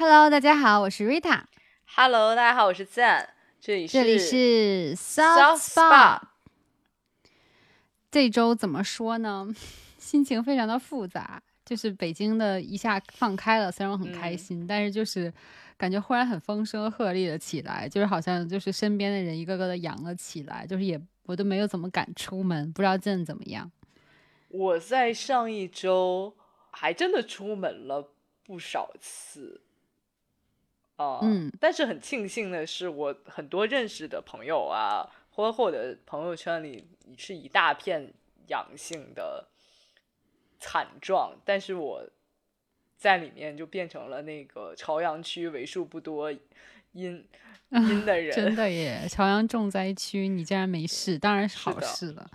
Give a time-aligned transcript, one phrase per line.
[0.00, 1.42] Hello，大家好，我是 Rita。
[1.96, 3.30] Hello，大家好，我是赞，
[3.60, 6.20] 这里是这里是 Soft Spot。
[8.08, 9.48] 这周怎么说呢？
[9.98, 15.34] 心情非常的复杂，就是北京的一下放开了，虽然我很开嗯心，但是就是
[15.76, 23.68] 感觉忽然很风声鹤唳了起来，就是好像就是身边的人一个个的阳了起来，就是也我都没有怎么敢出门，不知道 Zen 怎么样。
[24.46, 26.36] 我在上一周
[26.70, 28.12] 还真的出门了
[28.44, 29.62] 不少次，
[30.98, 38.12] 啊、嗯但是很庆幸的是，我很多认识的朋友啊，或或者朋友圈里是一大片
[38.48, 39.48] 阳性的
[40.60, 42.04] 惨状，但是我
[42.96, 46.32] 在里面就变成了那个朝阳区为数不多
[46.92, 47.24] 阴
[47.70, 52.28] 阴的人，真的耶，朝阳重灾区，你竟然没事，当然是好事了。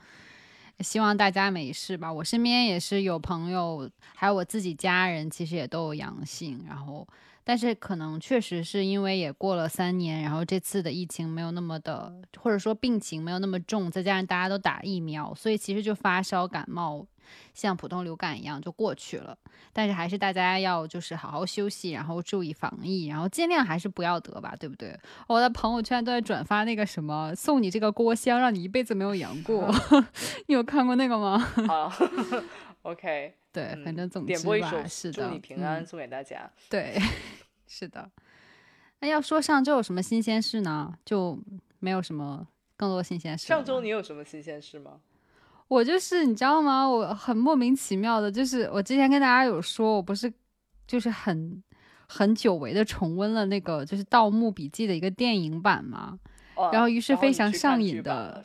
[0.80, 2.12] 希望大家没事吧。
[2.12, 6.64] 我身边也是有朋友，还有我自己家人，其实也都有阳性。
[6.68, 7.08] 然后，
[7.44, 17.06] 但是可能确实是因为也过了三年，然后这次的疫情没有那么的，或者说病情没有那么重，再加上大家都打疫苗，所以其实就发烧感冒，
[17.54, 19.38] 像普通流感一样就过去了。
[19.76, 24.98] 但是还是大家要就是好好休息，然后注意防疫，然后尽量还是不要得吧，对不对？
[25.28, 29.74] 我的朋友圈都在转发那个什么送你这个锅香，让你一辈子没有阳过。
[30.48, 31.44] 你有看过那个吗？
[31.68, 31.92] 啊
[32.84, 36.50] ，OK，对，嗯反正总之点播一首吧，是的，祝你平安嗯送给大家。
[36.70, 36.98] 对，
[37.68, 38.10] 是的。
[39.00, 40.94] 那要说上周有什么新鲜事呢？
[41.04, 41.38] 就
[41.80, 43.48] 没有什么更多新鲜事。
[43.48, 45.02] 上周你有什么新鲜事吗？
[45.68, 46.88] 我就是你知道吗？
[46.88, 50.32] 我很莫名其妙的，就是我之前跟大家有说，我不是
[50.88, 51.62] 就是很
[52.08, 56.20] 很久违的重温了那个就是《盗墓笔记》的一个电影版嘛。
[56.56, 58.44] 哦然后于是非常上瘾的？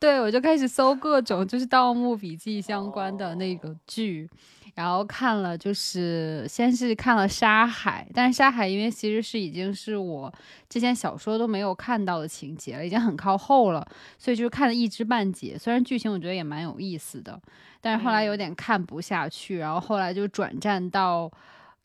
[0.00, 4.26] 对，我就开始搜各种就是《盗墓笔记》相关的那个剧，
[4.74, 10.32] 然后看了，就是先是看了《沙海》，但是《沙海》因为其实是已经是我
[10.70, 15.58] 之前小说都没有看到的情节了，已经很靠后了，所以就是看了一知半解。
[15.58, 17.38] 虽然剧情我觉得也蛮有意思的，
[17.82, 21.30] 但是后来有嗯点看不下去，然后后来就转战到。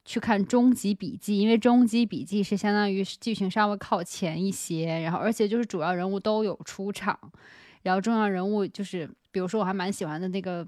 [0.08, 7.20] 去看《终极笔记》，因为《终极笔记》是相当于剧情稍微靠前一些，然后而且就是主要人物都有出场，
[7.85, 10.68] 然后重要人物就是，比如说我还蛮喜欢的那个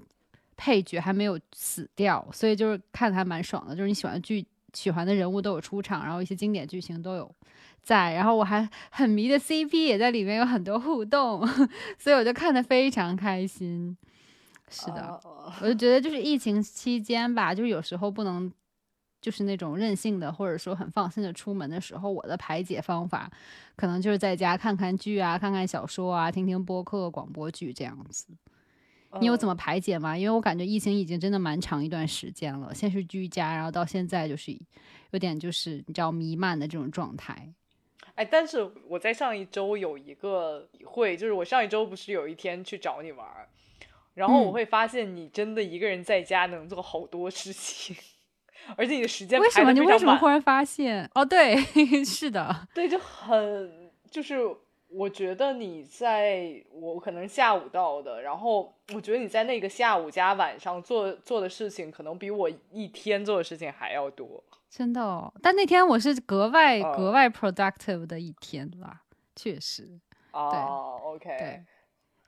[0.56, 3.74] 配角还没有死掉，所以就是看的还蛮爽的。
[3.74, 7.34] 就是你喜欢的剧、喜欢的人物都有出场，然后一些经典剧情都有
[7.82, 11.46] 在，然后我还很迷的 CP 也在里面有很多互动，
[11.98, 13.96] 所以我就看得非常开心。
[14.70, 18.52] 是的，哦我就觉得就是疫情期间吧，就是有时候不能。
[19.20, 23.30] 就是那种任性的，或者说很放心的出门的时候，我的排解方法
[23.76, 28.26] 可能就是在家看看剧啊，看看小说啊，听听播客、广播剧这样子。
[29.20, 30.16] 你有怎么嗯排解吗？
[30.16, 34.52] 因为我感觉疫情已经真的蛮长一段时间了，先是居家，然后到现在就是
[35.12, 37.50] 有点就是你知道弥漫的这种状态。
[38.16, 43.48] 哎，但是我在上一周有一个体会，就是我上一周不是有一天去找你玩儿，
[44.12, 47.96] 然后我嗯会发现你真的一个人在家能做好多事情，
[48.76, 51.08] 而且你的时间为什么你为什么忽然发现？
[51.14, 51.56] 哦，对，
[52.04, 54.38] 是的，对，就很就是，
[54.88, 64.42] 我觉得你在我可能下午到的，然后我觉得你在那个下午加晚上做做的事情，可能比我一天做的事情还要多。
[64.70, 65.32] 真的哦。
[65.42, 69.00] 但那天我是格外、哦格外 productive 的一天啦，
[69.34, 69.98] 确实。
[70.32, 71.64] 哦，OK，对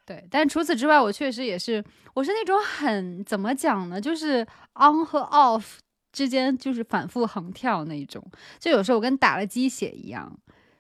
[0.07, 1.85] 对，但除此之外，我确实也是，
[2.15, 4.43] 我是那种很怎么讲呢，就是
[4.75, 5.79] on 和 off
[6.13, 8.25] 之间就是反复横跳那种，
[8.59, 10.31] 就有时候我跟打了鸡血一样，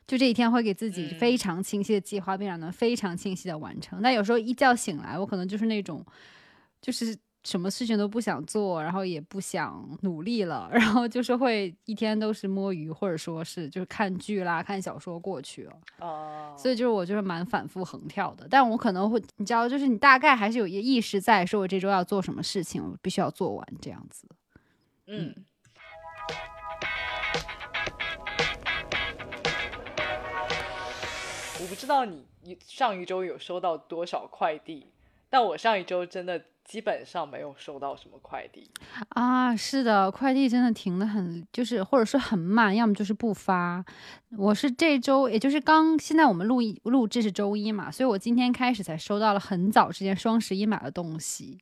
[0.06, 4.00] 就这一天会给自己非嗯常清晰的计划，并且能非常清晰的完成。
[4.02, 6.04] 但有时候一觉醒来，我可能就是那种，
[6.80, 7.16] 就是。
[7.42, 15.72] 什么事情都不想做，然后也不想努力了， 然后就是会一天都是摸鱼，或者说是就是看剧啦、看小说过去了。
[16.00, 24.28] 哦，所以就是我就是蛮反复横跳的，但我可能会，你知道，就是你大概还是有一个意识在，说我这周要做什么事情，我必须要做完这样子。
[25.12, 25.34] 嗯。
[31.60, 34.86] 我不知道你一上一周有收到多少快递，
[35.28, 38.70] 但我上一周真的基本上没有收到什么快递。
[39.10, 43.84] 啊，是的，快递真的停的很，就是或者说很慢，要么就是不发。
[44.38, 51.58] 我是这周，也就是刚现在我们录一录制是周一嘛，所以我今天开始才收到了很早之前双十一买的东西，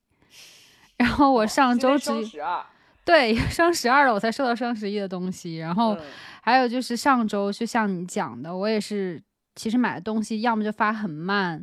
[0.97, 2.65] 然后我哦上周只双十二，
[3.09, 5.95] 对 双十二了，我才收到双十一的东西，然后。
[5.95, 6.01] 嗯
[6.41, 9.23] 还有就是上周，就像你讲的，我也是，
[9.55, 11.63] 其实买的东西要么就发很慢，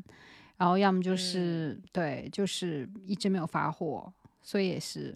[0.57, 4.13] 然后要么就是、对，就是一直没有发货，
[4.43, 5.15] 所以也是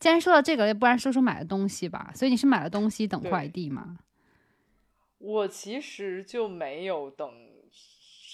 [0.00, 2.12] 既然说到这个，要不然说说买的东西吧。
[2.14, 3.98] 所以你是买了东西等快递吗？
[5.18, 7.28] 我其实就没有等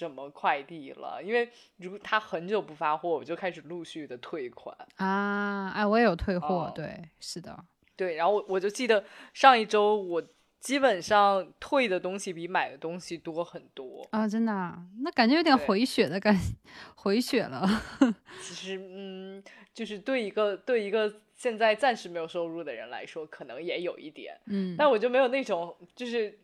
[0.07, 4.75] 什么快递了，因为如果他很久不发货，我就开始陆续的退款。
[4.95, 7.63] 啊，哎，我也有退货，哦对，是的，
[7.95, 9.03] 对，然后我我就记得
[9.33, 10.23] 上一周我
[10.59, 14.07] 基本上退的东西比买的东西多很多。
[14.11, 16.35] 啊，真的啊，那感觉有点回血的感，
[16.95, 17.67] 回血了。
[18.41, 19.43] 其实，嗯，
[19.73, 26.37] 就是对一个对一个现在暂时没有收入的人来说，可能也有一点，嗯，但我就没有那种就是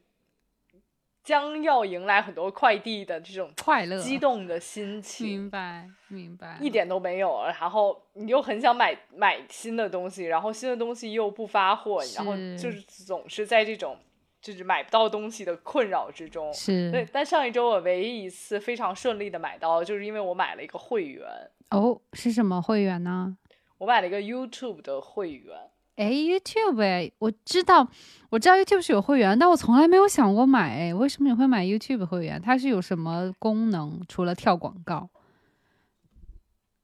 [1.28, 5.28] 将要迎来很多快递的这种快乐，激动的心情。
[5.28, 13.98] 明白，明白，一点都没有，然后你又很想买买新的东西，然后新的东西又不发货，然后就是总是在这种
[14.42, 16.54] 就是买不到东西的困扰之中。
[16.54, 21.28] 是对，但上一周我唯一一次非常顺利的买到，就是因为我买了一个会员，
[21.72, 23.38] 哦，是什么会员呢？
[23.80, 25.58] 我买了一个 YouTube 的会员。
[25.98, 27.88] 哎，YouTube 哎，我知道，
[28.30, 32.42] 我知道 YouTube 是有会员，但我从来没有想过买哎，为什么你会买 YouTube 会员？
[32.42, 34.00] 它是有什么功能？
[34.08, 35.10] 除了跳广告？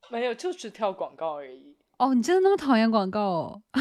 [0.10, 1.76] 没有，就是跳广告而已。
[1.98, 3.62] 哦，你真的那么讨厌广告哦？
[3.74, 3.80] 我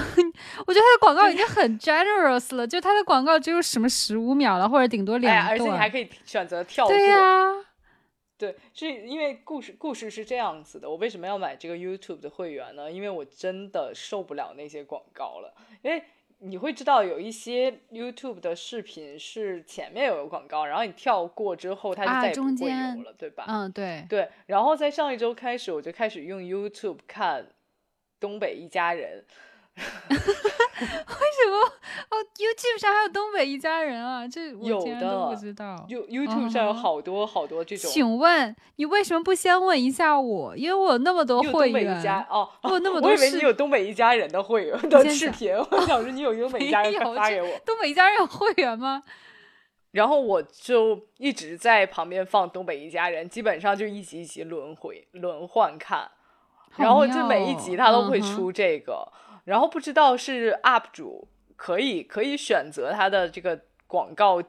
[0.72, 5.88] 觉得它的广告已经很 generous 了，就它的广告只有什么十五秒了，或者顶多哎两哎，而且你还。
[5.88, 6.92] 可以选择跳过。
[6.94, 7.18] 对呀、
[8.42, 10.90] 对，是因为故事故事是这样子的。
[10.90, 12.90] 我为什么要买这个 YouTube 的会员呢？
[12.90, 15.54] 因为我真的受不了那些广告了。
[15.80, 16.02] 因为
[16.38, 23.44] 你会知道有一些 YouTube 的视频是前面有个广告，然后你跳过之后，它就啊再也不会中间有了，对吧？
[23.46, 24.28] 嗯，对，对。
[24.46, 27.44] 然后在上一周开始，我就开始用 YouTube 看
[28.18, 29.24] 《东北一家人》。
[30.12, 31.72] 为什么？
[32.10, 35.84] 哦，YouTube 上还有东北一家人啊，这我有竟然都不知道。
[35.88, 37.90] You YouTube 上有嗯好多好多这种。
[37.90, 40.56] 请问你为什么不先问一下我？
[40.56, 47.58] 因为我有那么多会东北一家员，哦，我有那么多我以为你有东北一家人的会员的视频，我想说你有 东北一家人发给我。
[47.64, 49.02] 东北一家人有会员吗？
[49.92, 56.10] 然后我就一直在旁边放《东北一家人》，基本上就一集一集轮回轮换看，
[56.76, 59.06] 然后就每一集他都会出这个，
[59.44, 64.42] 然后不知道是 UP 主可以可以选择它的这个广告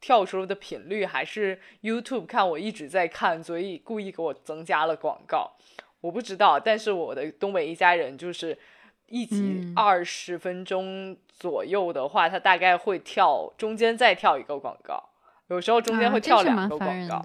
[0.00, 5.52] 跳出的频率，还是 YouTube 看我一直在看，所以故意给我增加了广告，
[6.00, 8.58] 我不知道，但是我的《东北一家人》就是。
[9.06, 15.10] 一集嗯二十分钟左右的话，它大概会跳中间再跳一个广告，
[15.48, 17.22] 有时候中间啊会跳两个广告。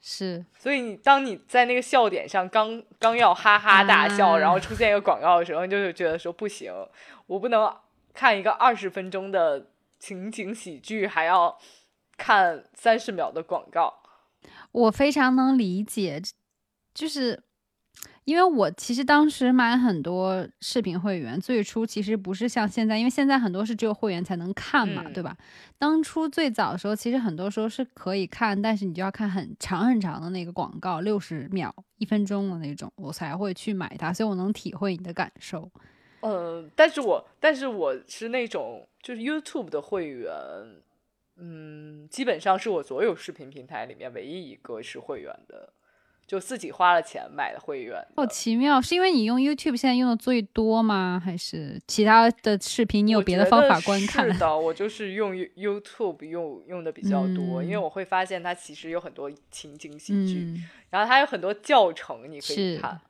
[0.00, 6.72] 是所以你当你在那个笑点上刚刚要哈哈大笑，啊然后出现一个广告的时候，你就会觉得说不行，
[7.26, 7.76] 我不能
[8.14, 9.66] 看一个二十分钟的
[9.98, 11.58] 情景喜剧，还要
[12.16, 13.92] 看三十秒的广告。
[14.72, 16.22] 我非常能理解，
[16.94, 17.42] 就是
[18.28, 25.34] 因为我其实当时买很多视频会员，最初其实不是像现在，因为现在很多是只有会员才能看嘛，嗯对吧？
[25.78, 35.70] 当初最早的时候，其实很多时候是可以看，但是你就要看很长很长的那个广告，六十秒、一分钟的那种，我才会去买它，所以我能体会你的感受。
[36.20, 40.30] 嗯，但是我但是我是那种就是 YouTube 的会员，
[41.36, 45.72] 嗯，基本上是我所有视频平台里面唯一一个是会员的，
[46.28, 48.26] 就自己花了钱买的会员好。
[48.26, 51.20] 奇妙，是因为你用 YouTube 现在用的最多吗？
[51.24, 54.30] 还是其他的视频你有别的方法观看？
[54.30, 63.00] 是的， 我就是用 You- YouTube 用用的比较多，因为嗯我会发现它其实有很多情景喜剧，嗯，然后它有很多教程你可以看。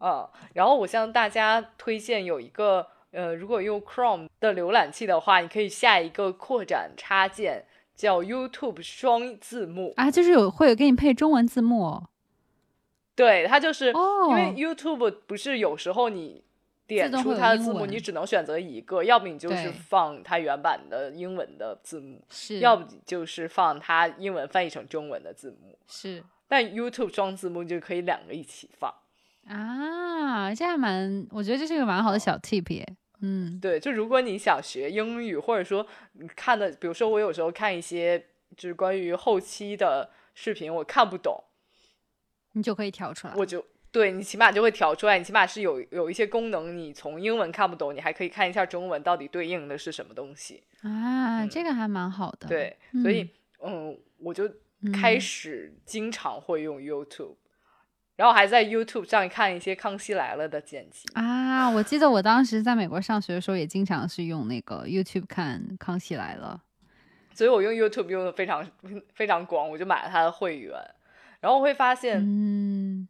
[0.00, 7.64] 嗯，然后我向大家推荐有一个，呃，如果用 Chrome 的浏览器的话，你可以下一个扩展插件，
[7.98, 9.92] 叫 YouTube 双字幕。
[9.96, 12.08] 啊，就是有会有给你配中文字幕哦。
[13.16, 16.44] 对，它就是、哦因为 YouTube 不是有时候你
[16.86, 25.76] 点出它的字幕，你只能选择一个，要不你就是放它原版的英文的字幕，是，要不就是放它英文翻译成中文的字幕。
[25.88, 28.94] 是但 YouTube 双字幕就可以两个一起放。
[29.48, 32.86] 啊，这还蛮，我觉得这是个蛮好的小 tip 耶。
[33.20, 41.42] 嗯，对，就如果你想学英语，或者说你看的，比如说我有时候看一些就是关于后期的视频，我看不懂，
[42.52, 43.34] 你就可以调出来。
[43.36, 50.62] 我就对你起码就会调出来，你起码是有有一些功能，你从英文看不懂，你还可以看一下中文到底对应的是什么东西。
[50.82, 52.46] 啊，这个还蛮好的。
[52.46, 53.28] 对，所以
[53.64, 54.46] 嗯，我就
[54.82, 57.34] 嗯开始经常会用 YouTube，、
[58.18, 61.08] 然后还在 YouTube 上看一些《康熙来了》的剪辑。
[61.14, 66.60] 啊，我记得我当时在美国上学的时候，也经常是用那个 YouTube 看《康熙来了
[67.32, 68.68] 所以我用 YouTube 用的非常
[69.14, 70.72] 非常广，我就买了它的会员，
[71.38, 71.94] 然后我会发》。
[71.96, 73.06] 现，嗯，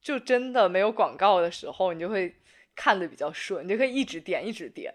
[0.00, 2.36] 就真的没有广告的时候，你就会
[2.76, 4.94] 看的比较顺，你就可以一直点一直点。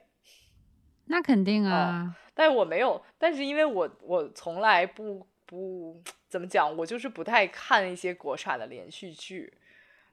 [1.08, 6.02] 那肯定啊，但是我没有，但是因为我我从来不不
[6.36, 9.54] 怎么讲，我就是不太看一些国产的连续剧，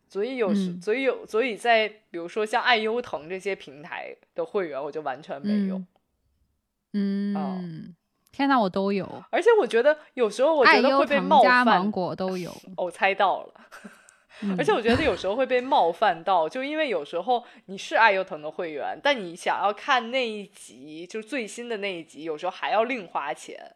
[0.08, 5.82] 所以有时所以有所以在比如说像爱优腾这些平台的会员，我就完全没有。
[6.92, 7.92] 嗯，
[8.30, 13.54] 天哪，我都有，而且我觉得有时候我觉得会被冒犯，芒果都有，我猜到了。
[14.56, 23.74] 而且我觉得有时候会被冒犯到，就因为有时候你是爱优腾的会员，但你想要看那一集，就是最新的那一集，有时候还要另花钱。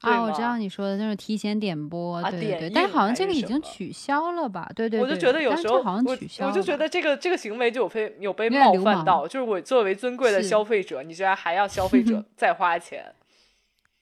[0.00, 4.70] 啊，我知道你说的就是提前点播，对对对，但好像这个已经取消了吧？
[4.74, 13.12] 对对，我就觉得有时候好像取消我就觉得这个这个行为就有被有被冒犯到，就是我作为尊贵的消费者，你居然还要消费者 再花钱。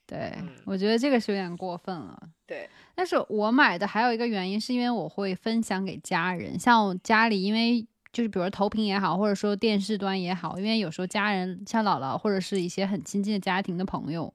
[0.07, 0.33] 对，
[0.65, 2.19] 我觉得这个是有点过分了。
[2.47, 2.69] 对。
[2.95, 14.33] 但是我买的还有一个原因，是因为我会分享给家人，像我家里，因为就是比如投屏也好，或者说电视端也好，因为有时候家人像姥姥或者是一些很亲近的家庭的朋友，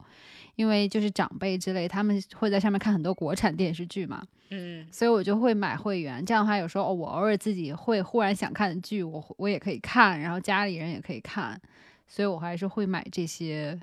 [0.56, 11.60] 因为就是长辈之类，他们会在上面看很多国产电视剧嘛，嗯，所以我就会买会员，这样的话有时候我偶尔自己会忽然想看的剧，我我也可以看，然后家里人也可以看，
[12.08, 13.80] 所以我还是会买这些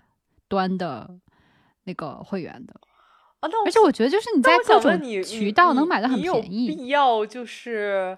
[0.49, 1.11] 端的
[1.85, 2.75] 那个会员的。
[3.41, 8.17] 啊，而且我觉得就是你在各种渠道能买的很便宜，必要就是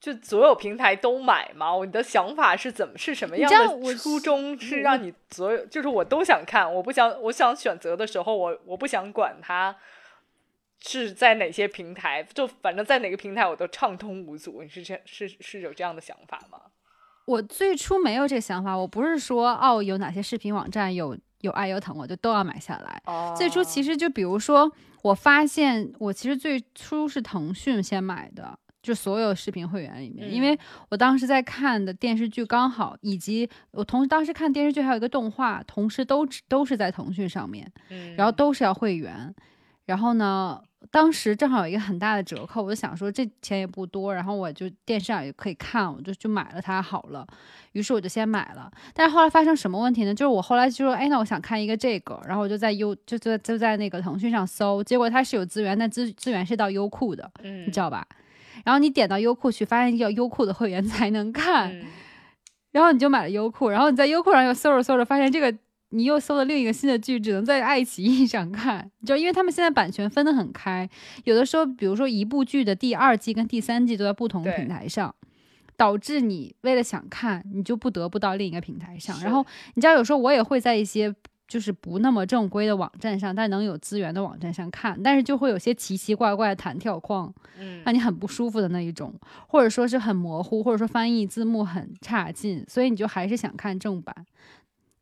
[0.00, 1.72] 就所有平台都买吗？
[1.84, 4.58] 你的想法是怎么是什么样的初衷？
[4.58, 9.76] 是让你所有就是我都想看，我不想我想选择的时候，我我不想管它
[10.80, 14.62] 是在哪些平台，就反正在哪个平台我都畅通无阻。
[14.62, 16.60] 你是这是是有这样的想法吗？
[17.26, 21.16] 我最初没有这个想法，我不是说哦有哪些视频网站有。
[21.42, 23.00] 有爱优腾，我就都要买下来。
[23.36, 24.72] 最初其实就比如说，
[25.02, 37.70] 我发现我其实最初是腾讯先买的，就所有视频会员里面，因为我当时在看的电视剧刚好，以及我同时当时看电视剧还有一个动画，同时都都是在腾讯上面，
[38.16, 39.34] 然后都是要会员，
[39.86, 40.62] 然后呢。
[40.92, 47.26] 当时正好有一个很大的折扣，我就想说这钱也不多，然后我就电视上也可以看，我就就买了它好了。
[47.72, 50.14] 于是我就先买了，但是后来发生什么问题呢？
[50.14, 58.06] 就是我后来就说，哎，那我想看一个这个，然后我就在优就在就在那个腾讯上搜，结果它是有资源，但资资源是到优酷的，你知道吧？
[58.64, 61.74] 然后你点到优酷去，发现要优酷的会员才能看，
[62.72, 65.56] 然后你就买了优酷，然后你在优酷上又搜着搜着，发现这个。
[65.90, 70.86] 你又搜了另一个新的剧，只能在爱奇艺上看，就因为他们现在版权分得很开，
[71.22, 75.14] 有的时候，比如说一部剧的第二季跟第三季都在不同平台上，
[75.76, 79.18] 导致你为了想看，你就不得不到另一个平台上。
[79.22, 81.14] 然后你知道，有时候我也会在一些
[81.48, 89.14] 就是不那么正规的网站上，但能有资源的网站上看，但是就会有些奇奇怪怪的弹跳框，嗯，让你很不舒服的那一种，
[89.46, 94.14] 或者说是很模糊，或者说翻译字幕很差劲，所以你就还是想看正版。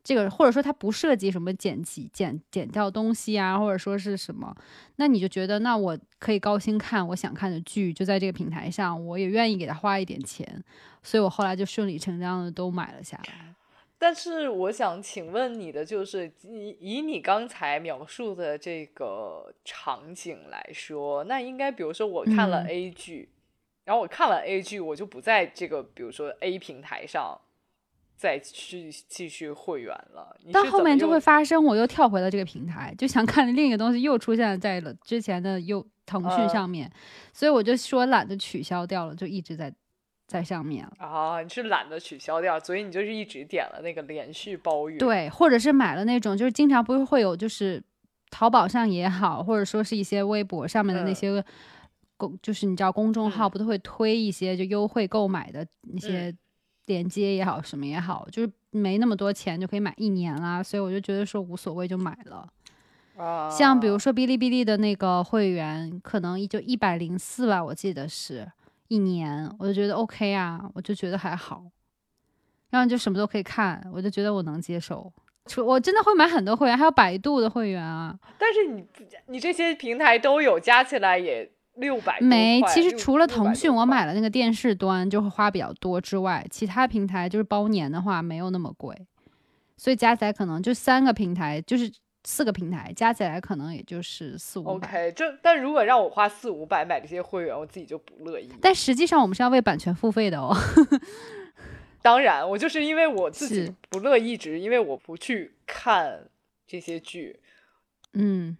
[0.03, 4.55] 这个或者说它不涉及什么剪辑、剪剪掉东西啊，或者说是什么，
[4.97, 10.63] 那你就觉得那我可以高薪看我想看的剧，就在这个平台上，我也愿意给他花一点钱，
[11.01, 13.54] 所以我后来就顺理成章的都买了下来。
[13.97, 23.29] 但是我想请问你的就是，以以你刚才描述的这个场景来说，那应该比如说我看了 A 剧，
[23.83, 27.39] 然后我看完 A 剧，我就不在这个比如说 A 平台上。
[28.17, 36.89] 再去继续会员了，但后面就会发生，我又跳回了这个平台，就想看另一个东西，又出现在了之前的又腾讯上面，
[37.33, 39.71] 所以我就说懒得取消掉了，就一直在
[40.27, 40.91] 在上面了。
[40.97, 47.83] 啊，你是懒得取消掉，所以你就是一直点了那个连续包月，对，或者是买了那种，就是经常不是会有，就是
[48.29, 51.43] 淘宝上也好，或者说是一些微博上面的那些
[52.17, 56.35] 公，就是你知道公众号不都会推一些就优惠购买的那些。
[56.87, 62.47] 链接也好，什么也好，就是没那么多钱就可以买一年啦，所以我就觉得说无所谓就买了。
[63.17, 68.47] 啊，像比如说哔哩哔哩的那个会员，可能也就一百零四吧，我记得是
[68.87, 71.63] 一年，我就觉得 OK 啊，我就觉得还好，
[72.69, 75.11] 然后就什么都可以看，我就觉得我能接受。
[75.63, 78.17] 我真的会买很多会员，还有百度的会员啊。
[78.37, 78.85] 但是你
[79.27, 81.51] 你这些平台都有，加起来也。
[81.77, 88.95] 六百没，其实除了腾讯，我买了那个电视端就会花比较多之外，其他平台就是包年的话没有那么贵，
[89.75, 91.91] 所以加起来可能就三个平台，就是
[92.25, 94.71] 四个平台加起来可能也就是四五百。
[94.71, 98.49] OK，就但如果让我花四五百买这些会员，我自己就不乐意。
[98.61, 100.53] 但实际上我们是要为版权付费的哦。
[102.01, 106.27] 当然，我就是因为我自己不乐意，只是因为我不去看
[106.67, 107.39] 这些剧。
[108.13, 108.57] 嗯。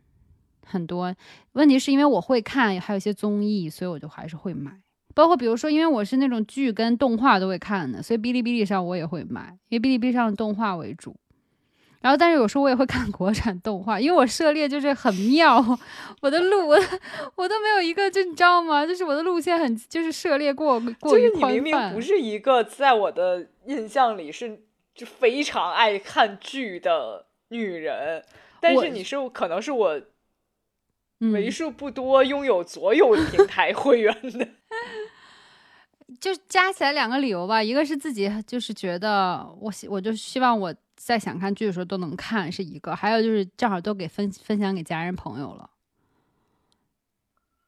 [0.68, 1.16] 很多
[1.52, 4.72] 问题是因为我会看，还有一些综艺，所以我就还是会买。
[5.14, 11.16] 包括比如说，因为我是那种剧跟动画都会看的，所以哔哩哔哩上我也会买，因为哔哩哔哩上动画为主。
[12.06, 15.58] 然后，但是有时候我也会看国产动画，因为我涉猎就是很妙，
[16.22, 16.78] 我的路我
[17.34, 18.86] 我都没有一个，就你知道吗？
[18.86, 21.50] 就是我的路线很就是涉猎过过于宽泛。
[21.50, 24.62] 你明明不是一个在我的印象里是
[24.94, 28.24] 就非常爱看剧的女人，
[28.60, 30.00] 但是你是可能是我
[31.34, 34.48] 为数不多拥有所有平台会员的。
[36.22, 40.72] 就加起来两个理由吧，一个是自己就是觉得我我就希望我。
[40.96, 45.70] 在想看剧的时候都能看是一个，还有就是正好都给分分享给家人朋友了。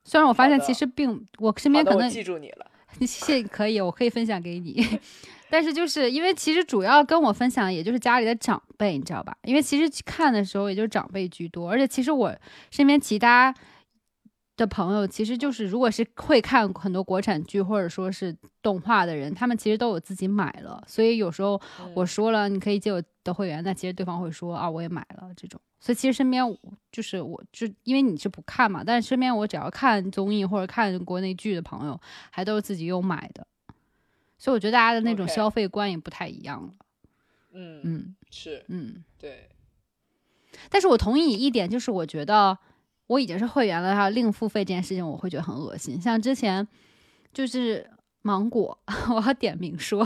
[0.05, 4.99] 虽然我发现其实并我身边可能记住你了， 谢谢可以，我可以分享给你。
[5.49, 9.37] 但是就是因为其实主要跟我分享也就是家里的长辈，你知道吧？
[9.43, 12.35] 因为其实看的时候也就是长辈居多，而且其实我
[12.71, 13.53] 身边其他。
[14.57, 20.83] 的朋友其实就是，如果是会看很多国产剧或者说是动画的人，他们其实都有自己买了。
[20.87, 21.61] 所以有时候
[21.93, 25.61] 我说了你可以借我的会员，那其实对方会说啊我也买了这种。
[25.79, 26.43] 所以其实身边
[26.91, 33.45] 就是我就因为你是不看嘛，但是身边我只要看综艺或者看国内剧的朋友，还都是自己有买的。
[34.39, 36.73] 所以我觉得大家的那种消费观也不太一样了。
[37.53, 39.49] 嗯嗯是嗯对。
[40.69, 42.57] 但是我同意一点，就是我觉得。
[43.07, 45.99] 我已经是会员了，还要另付费这件事情，我会觉得很恶心。
[45.99, 46.65] 像之前
[47.33, 47.89] 就是
[48.21, 48.77] 芒果，
[49.09, 50.05] 我要点名说，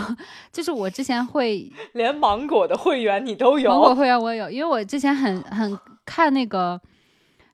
[0.52, 6.80] 就是我之前会 连芒果的会员你都有，芒果会员我有，因为我之前很很看那个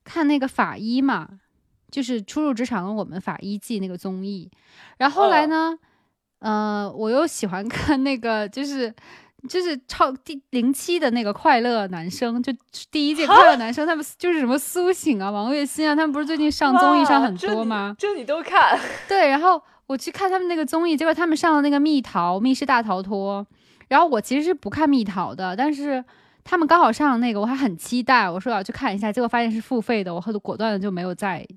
[0.03, 1.27] 看那个法医嘛，
[1.89, 4.51] 就是初入职场的我们法医季那个综艺，
[4.97, 5.77] 然后后来呢，
[6.39, 8.93] 呃，我又喜欢看那个就是。
[9.47, 12.51] 就是超第零七的那个快乐男生，就
[12.89, 17.95] 第一届快乐男生，他们就是什么苏醒啊、王栎鑫啊，他们不是最近上综艺上很多吗？
[17.99, 18.77] 这你都看？
[19.07, 23.45] 对，然后我去看他们那个综艺，结果他们上了那个蜜桃密室大逃脱，
[23.87, 26.03] 然后我其实是不看蜜桃的，但是
[26.43, 31.47] 他们刚好上了那个，我还很期待，我说要去看一下，结果发现是付费的，我后果断的就没有再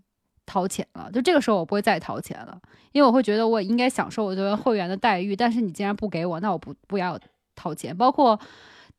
[0.44, 1.10] 掏钱了。
[1.12, 2.56] 就这个时候我不会再掏钱了，
[2.92, 7.18] 因为我会觉得我应该享受我作为会员的待遇，但是你既然不给我，那我不不要。
[7.60, 8.40] 掏钱，包括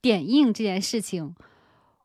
[0.02, 1.36] 点映这件事情，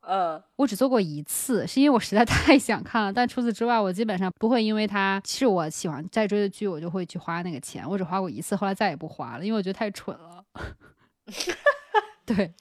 [0.01, 3.13] 呃，我只做过一次，是因为我实在 太想看了。
[3.13, 7.87] 但除此之外，我基本上不会因为它是我喜欢在追的剧，我就会去花那个钱。
[7.87, 10.43] 我只花过一次，后来再也不花了，因为我觉得太蠢了。
[12.25, 12.55] 对，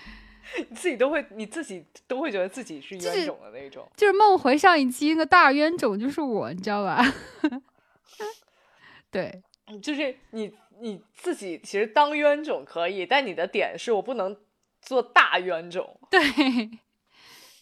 [0.70, 3.86] 你自己都会，你自己都会觉得自己是冤种的那种。
[3.96, 7.04] 就是梦回上一期那个大冤种就是我，你知道吧？
[9.10, 9.42] 对，
[9.82, 10.50] 就是你。
[10.80, 14.36] 你自己其实当冤种可以，但你的点是我不能
[14.80, 15.98] 做大冤种。
[16.10, 16.20] 对，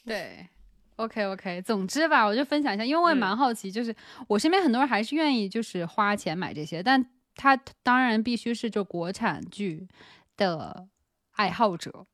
[0.05, 0.49] 对
[0.97, 1.63] ，OK OK。
[1.63, 3.95] 总之吧，我就分享一下，因为我也蛮好奇，就是
[4.29, 9.89] 我身边很多人还是愿意就是花钱买这些，但他当然必须是就国产剧
[10.37, 10.89] 的
[11.33, 12.07] 爱好者，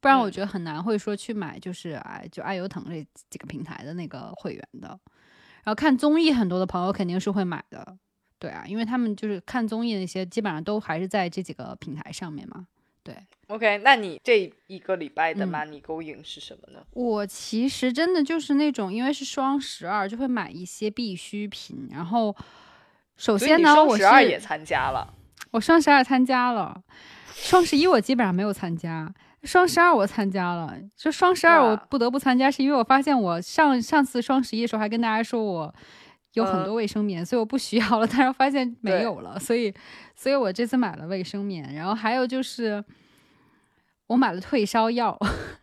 [0.00, 4.88] 不然我觉得很难会说去买就是哎就爱优腾这几个平台的那个会员的。
[5.64, 7.96] 然后看综艺，很多的朋友肯定是会买的。
[8.44, 12.66] 对啊，因为他们就是看综艺那些，基本上都还是在这几个平台上面嘛。
[13.02, 16.84] 对，OK，那你这一个礼拜的 money going 是什么呢？
[16.90, 21.88] 我其实真的就是那种，因为是双十二，就会买一些必需品。
[21.90, 22.36] 然后，
[23.16, 25.14] 首先呢，我双十二也参加了。
[25.52, 26.82] 我双十二参加了，
[27.32, 29.10] 双十一我基本上没有参加，
[29.44, 30.78] 双十二我参加了。
[30.94, 35.74] 就双十二我不得不参加，是因为我发现我上上次双十一的时候还跟大家说我。
[36.34, 38.06] 有很多卫生棉，所以我不需要了。
[38.10, 39.72] 但是发现没有了，所以，
[40.14, 41.74] 所以我这次买了卫生棉。
[41.74, 42.84] 然后还有就是，
[44.08, 45.16] 我买了退烧药，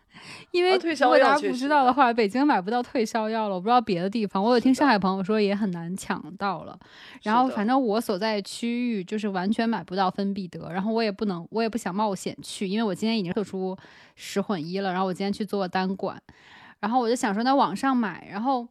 [0.51, 3.55] 因为如果大家不知道的话，北京买不到退烧药了。
[3.55, 6.79] 我不知道别的地方，我有听上海朋友说也很难抢到了。
[7.23, 10.71] 然后反正我所在区域就是完全买不到芬必得。
[10.71, 13.77] 然后我也不能，我也不想冒险去，因为我今天已经测出
[14.15, 14.91] 十混一了。
[14.91, 16.21] 然后我今天去做单管，
[16.79, 18.65] 然后我就想说在网上买，然后。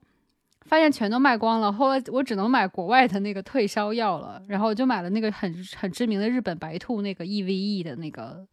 [0.67, 8.47] 发现全都卖光了，后来我只能买国外的那个退烧药了，然后我就买了那个很很知名的日本白兔那个 EVE 的那个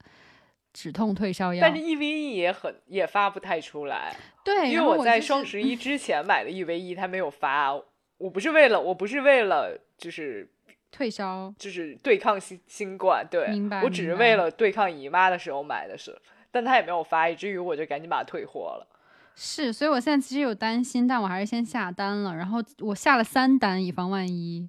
[0.74, 1.62] 止痛退烧药。
[1.62, 7.74] 但是 EVE 也很也发不太出来，对，因为我在双十一之前买的 EVE 它没有发，
[8.18, 10.50] 我不是为了我不是为了就是
[10.90, 16.18] 退烧，就是对抗新新冠，对，明白，我只是为了对抗姨妈的时候买的是，
[16.52, 18.88] 但它也没有发，以至于我就赶紧把它退货了。
[19.40, 22.36] 是，所以我现在其实有担心，但我还是先下单了。
[22.36, 24.68] 然后我下了三单，以防万一。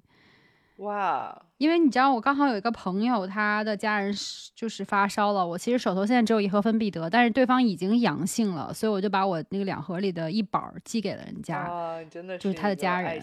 [0.77, 1.35] 哇！
[1.57, 4.13] 因为你知道，我刚好有一个朋友，他的家人
[4.53, 5.45] 就是发烧了。
[5.45, 11.57] 我其实手头现在只有一盒芬必得，但是对方已经阳性了，所以我就把我那个两盒里的一包寄给了人家。
[11.57, 13.19] 啊，真的就是他的家人。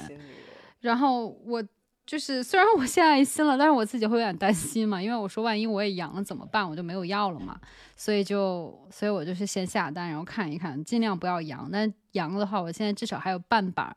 [0.81, 1.65] 然后我
[2.07, 7.61] 就是虽然我现在心了，但是我自己会有点担心嘛，因为我说万一我也阳了怎么办，我就没有药了嘛，
[7.97, 11.69] 所以就所以我就是先下单，然后看一看，尽量不要阳。
[11.71, 13.95] 但阳的话，我现在至少还有半板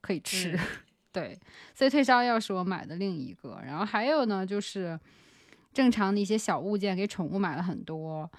[0.00, 0.58] 可以吃。
[1.12, 1.38] 对，
[1.74, 4.98] 所以退烧药是我买的另一个，然后还有呢，就是
[5.74, 8.30] 正常的一些小物件，给宠物买了很多。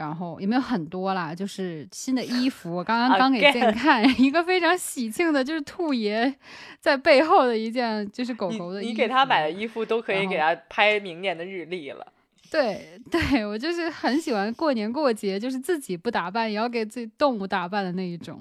[0.00, 6.34] 然后也没有很多啦，就是新的衣服，我刚刚刚给健看 一个非常喜庆的，就是兔爷
[6.80, 8.80] 在背后的一件，就是狗狗的。
[8.80, 12.06] 你给他买的衣服都可以给他拍明年的日历了。
[12.50, 18.40] 对 对，我就是很喜欢过年过节，就是自己不打扮也要给自己动物打扮的那一种。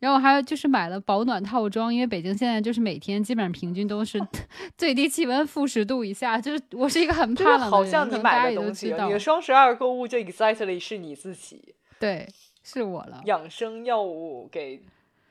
[0.00, 4.20] 然后还有就是买了保暖套装，因为北京现在就是每天基本上平均都是
[4.78, 7.70] 最低气温负十度以下，就是我是一个很怕冷的人。
[7.70, 11.74] 好像你买的东西，你的双十二购物就 exactly 是你自己。
[11.98, 12.28] 对，
[12.62, 13.20] 是我了。
[13.24, 14.80] 养生药物给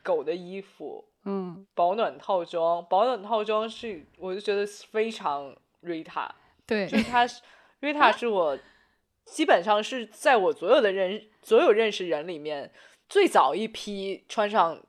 [0.04, 6.30] 狗的衣服，嗯，保暖套装，保暖套装是我就觉得非常 Rita，
[6.68, 7.26] 对，就是他
[7.80, 8.60] Rita 是我
[9.24, 12.70] 基本上是在我所有的认所有认识人里面。
[13.10, 14.80] 最早一批穿上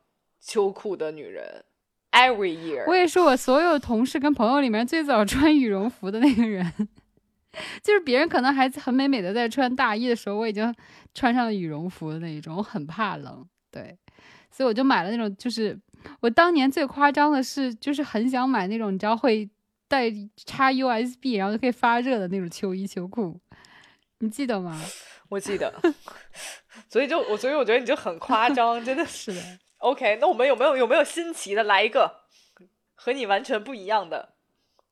[0.41, 1.65] 秋裤的女人
[2.13, 2.85] ，every year。
[2.89, 6.73] 我也是我所有同事跟朋友里面最早穿羽绒服的那个人，
[7.83, 10.75] 就是别人可能还很美美的在穿大衣的时候，我已经
[11.15, 12.57] 穿上了羽绒服的那一种。
[12.57, 13.97] 我很怕冷，对，
[14.51, 15.79] 所以我就买了那种，就是
[16.21, 19.49] 我当年最夸张的是，就是很想买那种你知道会
[19.87, 20.11] 带
[20.45, 23.39] 插 USB 然后就可以发热的那种秋衣秋裤，
[24.19, 24.81] 你记得吗？
[25.31, 25.73] 我记得。
[26.89, 29.41] 所以就我，所以我觉得你就很夸张，真的是的。
[29.79, 32.23] OK，那我们有没有有没有新奇的来一个
[32.95, 34.35] 和你完全不一样的？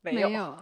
[0.03, 0.57] 没有，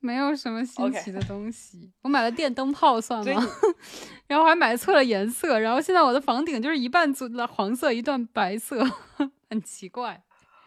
[0.00, 1.92] 没有什么新奇的东西。
[2.02, 3.42] 我买了电灯泡算吗？
[4.26, 8.84] 然后还买错了颜色，然后现在我的房顶就是一半组的黄色，一段白色，
[9.48, 10.22] 很奇怪。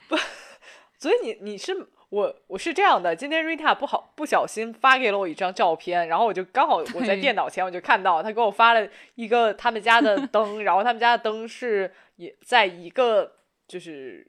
[0.08, 0.15] 不，
[1.00, 1.89] 所以你你是。
[2.15, 13.34] 我我是这样的，今天 Rita 不好不小心发给了我一张照片，然后我就刚好我在电脑前，我就看到他给我发了一个他们家的 灯，然后他们家的灯是也在一个
[13.67, 14.25] 就是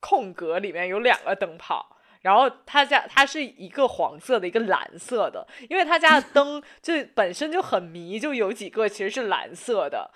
[0.00, 10.10] 空格里面有两个灯泡，然后他家它是一个黄色的，一个蓝色的，因为他家的灯就本身就很迷，就有几个其实是蓝色的。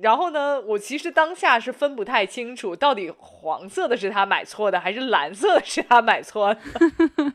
[0.00, 6.60] 然后呢，我其实当下是分不太清楚，到底黄色的是他买错的，还是蓝色的是他买错的。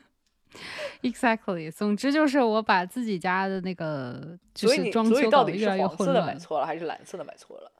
[1.03, 6.25] Exactly，总之就是我把自己家的那个就是装修搞得越来越混乱。
[6.25, 7.71] 买错了还是蓝色的买错了？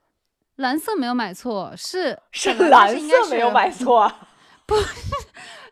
[0.56, 4.12] 蓝色没有买错，是 是蓝色没有买错。
[4.66, 5.16] 不是，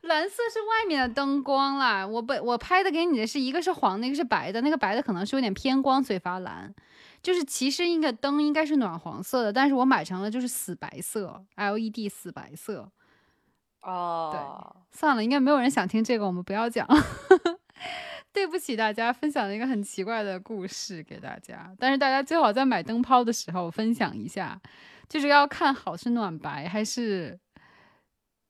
[0.03, 2.05] 蓝色是外面的灯光啦。
[2.05, 4.61] 我本我拍的给你的是一个是黄的，一个是白的。
[4.63, 6.75] 那个白的可能是有点偏光，所以发蓝。
[7.27, 12.89] 就是其实应该灯应该是暖黄色的，但是我买成了就是死白色，LED 死白色。
[13.83, 16.87] 哦，对，算了，应该没有人想听这个，我们不要讲。
[18.33, 24.61] 对不起大家，分享了一个很奇怪的故事给大家，但是大家最好在买灯泡的时候分享一下，
[25.09, 27.37] 就是要看好是暖白还是。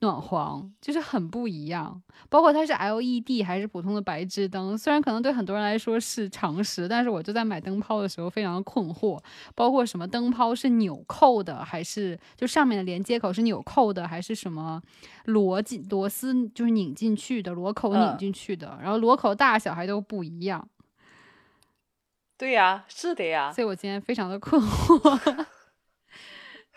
[0.07, 9.21] 暖黄就是很不一样，包括它是 LED 还是普通的白炽灯，虽然可能对很多人来说是常识，但是我就在买灯泡的时候非常的困惑，
[9.55, 14.81] 包括什么灯泡是纽扣的，还是就上面的连接口是纽扣的，还是什么
[15.25, 20.69] 螺进螺丝就是拧进去的，螺口拧进去的，然后螺口大小还都不一样。
[22.39, 25.47] 对呀，是的呀，所以我今天非常的困惑。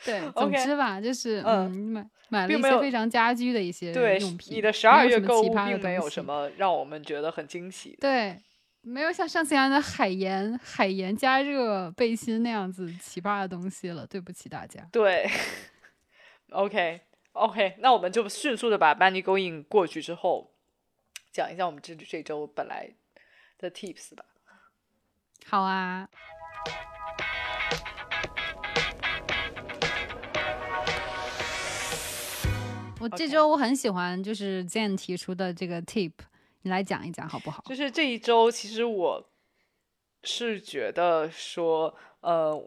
[0.05, 2.07] 对， 总之吧，就是嗯，买。
[2.31, 4.55] 买了一些非常家居的一些用品。
[4.55, 7.97] 你的十二月购物并没有什么让我们觉得很惊喜。
[7.99, 8.39] 对，
[8.81, 14.05] 没有像上次一样的海盐海盐加热背心那样子奇葩的东西了。
[14.05, 14.87] 对不起大家。
[14.91, 15.27] 对，
[16.53, 20.51] OK OK，那我们就迅速的把 Money Going 过去之后，
[21.31, 22.91] 讲一下我们这这周本来
[23.57, 24.23] 的 Tips 吧。
[25.47, 26.07] 好啊。
[32.99, 36.11] 我这周我很喜欢，就是 Zen 提出的这个 tip，
[36.63, 37.63] 你来讲一讲好不好？
[37.65, 39.29] 就是这一周，其实我
[40.23, 42.61] 是觉得说，呃，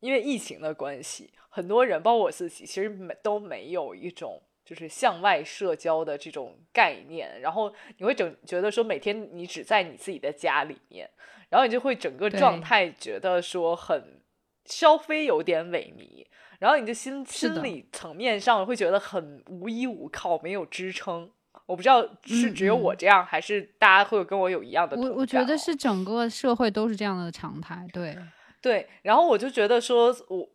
[0.00, 11.08] 因为疫情的关系，很多人，包括我自己，其实没都没有一种就是向外社交的这种概念，然后你会整觉得说，每天你只在你自己的家里面，
[11.48, 14.20] 然后你就会整个状态觉得说很
[14.66, 16.26] 稍微有点萎靡。
[16.58, 21.30] 然后你的心心理层面上会觉得很无依无靠，没有支撑。
[21.66, 24.96] 我不知道是只有我这样，还是大家会跟我有一样的。
[24.96, 27.86] 我我觉得是整个社会都是这样的常态。
[27.92, 28.16] 对
[28.62, 30.48] 对，然后我就觉得说，我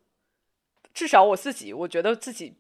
[0.93, 2.57] 至少我自己，我觉得自己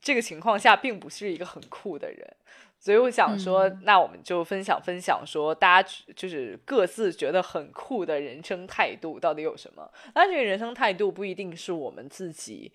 [0.00, 2.36] 这个情况下并不是一个很酷的人。
[2.82, 9.88] 所以我想说，那我们就分享分享，说大家就是各自觉得很酷的人生态度到底有什么？
[10.16, 12.72] 那这个人生态度不一定是我们自己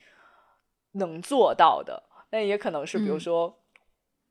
[0.93, 3.59] 能做到的，那也可能是比如说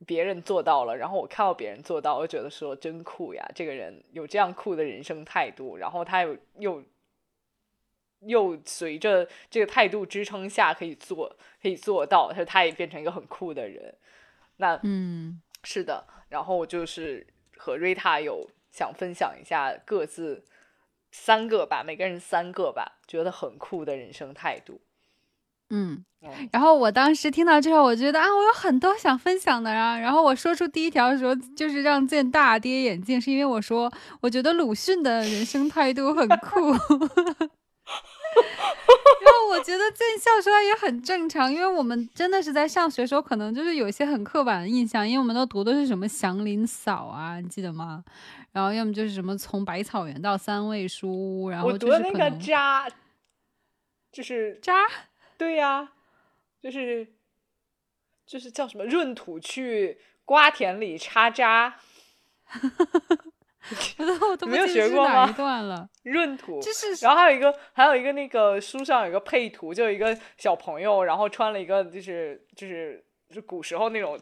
[0.07, 6.83] 别人做到了，然后我看到别人做到，我觉得说真酷呀，这个人有这样酷的人生态度，然后他有又
[8.21, 13.95] 又随着这个态度支撑下可以做可以做到，他他也变成一个很酷的人。
[14.57, 15.43] 那嗯。
[15.69, 17.27] 是的，然后就是
[17.57, 20.45] 和瑞塔有想分享一下各自
[21.11, 24.81] 三个吧，每个人三个吧，觉得很酷的人生态度。
[25.71, 26.05] 嗯，
[26.53, 29.99] 然后我当时听到之后，我觉得啊，我有很多想分享的啊。
[29.99, 36.73] 然后我说出第一条的时候，就是让剑大跌眼镜，是因为我说我觉得鲁迅的人生态度很酷。
[39.25, 48.05] 然后我觉得这笑出来也很正常，因为我们真的是在上学时候，可能就是有一些很刻板的印象，因为我们都读的是什么祥林嫂啊，你记得吗？
[48.53, 52.89] 然后要么就是什么从百草园到三味书屋，然后我读的那个渣，
[54.11, 54.87] 就是渣，
[55.37, 55.93] 对呀，
[56.63, 57.07] 就是
[58.27, 61.77] 就是叫什么闰土去瓜田里插渣。
[64.31, 65.27] 我都没有学过吗？
[66.05, 74.19] 闰土，就是，然后还有一个，还有一个那个书上有一个配图，就有一个小朋友，然后穿了一个就是就是就古时候那种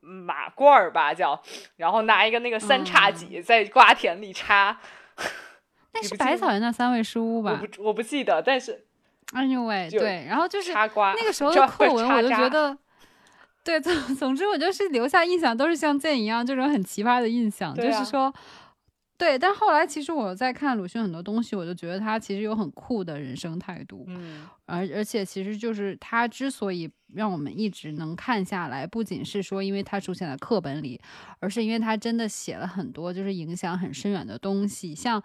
[0.00, 1.40] 马褂儿吧，叫，
[1.76, 4.78] 然后拿一个那个三叉戟在瓜田里插。
[5.94, 7.52] 那是百草园的三味书屋吧？
[7.52, 8.84] 我不我不记得，但是
[9.32, 12.76] ，anyway，对，然后就是那个时候 的课文，我就觉得，
[13.64, 18.32] 对，总总之我就是留下印象都是像剑一样这种很奇葩的印象，就是说。
[19.18, 31.00] 对，但后来其实我在看鲁迅很多东西，我就觉得他其实有很酷的人生态度，嗯，而而且其实就是他之所以让我们一直能看下来，不仅是说因为他出现在课本里，
[31.40, 35.20] 而是因为他真的写了很多就是影响很深远的东西，像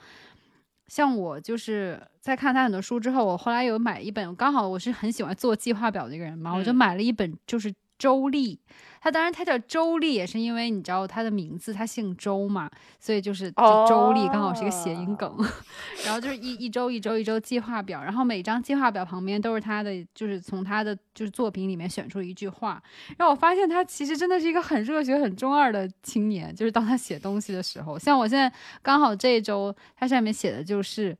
[0.88, 7.72] 像我就是在看他很多书之后，我后来有买一本，刚好我是很喜欢做计划表的一个人嘛，我就买了一本就是
[8.04, 8.56] 《周丽》。
[9.00, 12.70] 他当然，他叫周丽，也是因为你知道他的名字，他姓周嘛，
[13.02, 15.30] 所以就是周丽刚好是一个谐音梗。
[16.06, 22.82] 然后就是一一周一周一周计划表，然后每张计划表旁边都是他的，就是从他的就是作品里面选出一句话。
[23.18, 28.50] 然后我发现他其实真的是一个很热血、很中二的青年，就是当他写东西的时候，像我现在
[28.82, 31.18] 刚好这一周，他上面写的就是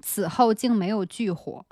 [0.00, 1.66] 此后竟没有炬火。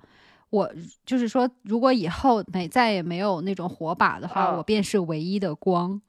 [0.54, 0.72] 我
[1.04, 6.00] 就是说，如果以后没再也没有那种火把的话，我便是唯一的光。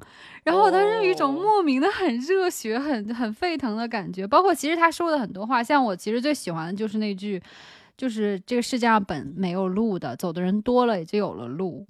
[0.44, 4.28] 然后我当时有一种莫名的很热血、很很沸腾的感觉。
[4.28, 7.42] 包括其实他说的很多话，像我其实最喜欢的就是那句，
[7.98, 11.84] 就是这个世界上本没有路的，走的人多了也就有了路。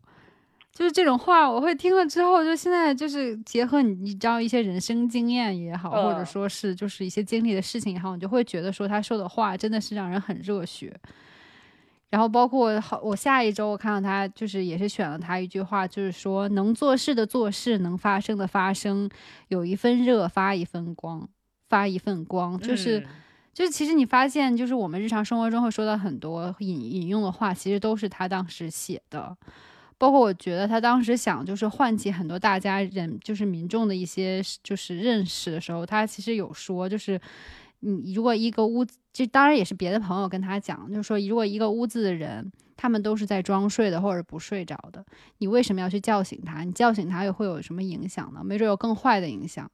[0.71, 10.93] 就是这种话，我会听了之后，就现在就是结合你你知道一些人生经验也好，或者说是就是一些经历的事情也好，你就会觉得说他说的话真的是让人很热血。
[12.15, 19.09] 然后包括好，我下一周我看到他就是也是选了他一句话，就是说能做事的做事，能发声的发声，
[19.49, 21.27] 有一分热发一分光，
[21.67, 23.05] 发一份光，就是
[23.53, 29.35] 就是其实你发现，就是我们日常生活中会说到很多引引用的话，其实都是他当时写的。
[29.97, 37.19] 包括我觉得他当时想就是唤起很多大家人就是民众的一些就是认识的时候，他其实有说就是。
[37.87, 45.05] 你如果一个屋子，这当然也是别的朋友跟他讲，就是说，如果一个屋子的人，他们都是在装睡的或者不睡着的，
[45.37, 46.63] 你为什么要去叫醒他？
[46.63, 48.41] 你叫醒他又会有什么影响呢？
[48.43, 49.69] 没准有更坏的影响。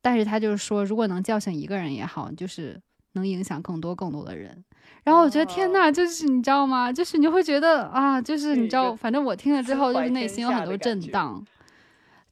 [0.00, 2.80] 但是他就是说，如果能叫醒一个人也好，就是
[3.12, 4.64] 能影响更多更多的人。
[5.04, 6.92] 然后我觉得天呐，就是你知道吗？
[6.92, 11.44] 就是你会觉得啊，就是你知道，反正我听了之后，就是内心有很多震荡。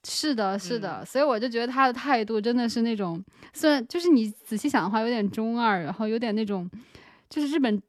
[0.02, 6.68] 是的，是的，所以我就觉得他的态度真的是那种，虽然就是你仔细想的话，有点中二，然后有点那种，
[7.28, 7.80] 就是日本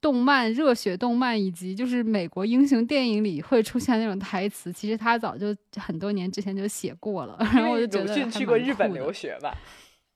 [0.00, 7.36] 动漫、热血动漫以及就是美国英雄电影里会出现那种台词，其实他早就很多年之前就写过了。
[7.40, 9.54] 然后我就觉得鲁去过日本留学吧？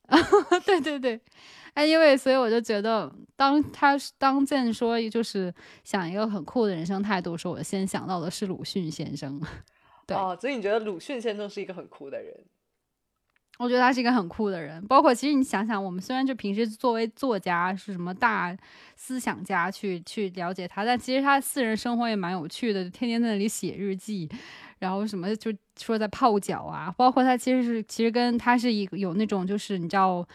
[0.64, 1.20] 对对对，
[1.74, 5.52] 哎，因为所以我就觉得，当他当见说就是
[5.84, 9.40] 想一个很酷的人生态度，说我先想到的是鲁迅先生。
[10.14, 12.34] 哦，所以你觉得鲁迅先生是一个很酷的人？
[13.58, 14.84] 我觉得他是一个很酷的人。
[14.86, 18.56] 包括其实你想想，我们虽然就平时作为作家是什么大
[18.96, 24.28] 思想家去去了解他，但其实他私人生活也蛮有趣的，天天在那里写日记，
[24.78, 26.92] 然后什么就说在泡脚啊。
[26.96, 30.26] 包括他其实是其实跟他是一个有那种就是你知道。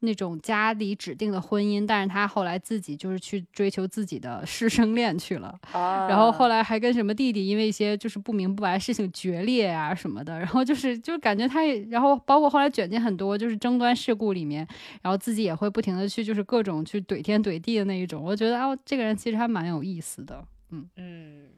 [0.00, 14.66] 那种家里指定的婚姻，但是他后来自己就是去追求自己的师生恋去了，啊，然后后来还跟什么弟弟因为一些就是不明不白的事情决裂啊什么的，然后就是就是感觉他也，然后包括后来卷进很多就是争端事故里面，
[15.02, 21.48] 然后自己也会不停的去就是各种去怼天怼地的那一种，我觉得哦，这个人其实还蛮有意思的，嗯嗯，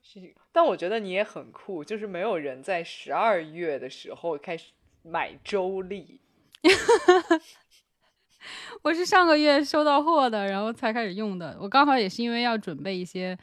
[0.00, 4.66] 是，但我觉得你也很酷，就是没有人在十二月的时候开始
[5.02, 6.20] 买周历。
[8.82, 11.56] 我是上个月收到货的，然后才开始用的。
[11.60, 13.36] 我刚好也是因为要准备一些，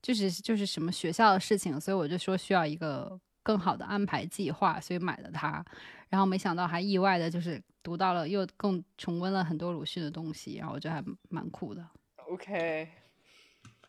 [0.00, 5.64] 就是就是什么学校的事情，所以我就说需要一个更好的安排计划，所以买的它。
[6.08, 11.86] 然后没想到还意外的就是读到了，又更重温了很多鲁迅的东西，然后我觉得还蛮酷的。
[12.28, 12.88] OK，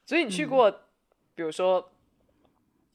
[0.05, 0.71] 所以你去嗯过，
[1.33, 1.89] 比如说，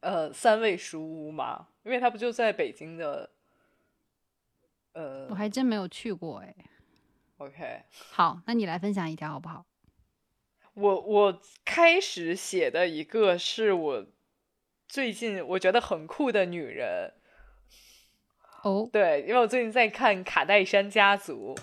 [0.01, 1.68] 呃，三味书屋吗？
[1.85, 3.31] 因为它不就在北京的，
[4.95, 6.55] 呃我还真没有去过哎。
[7.37, 9.65] ，OK，好，那你来分享一条好不好？
[10.75, 14.07] 我我开始写的一个是我
[14.89, 17.13] 最近我觉得很酷的女人，
[18.63, 21.55] 哦，对，因为我最近在看《卡戴珊家族》，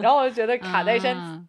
[0.00, 1.46] 然后我就觉得卡戴珊啊。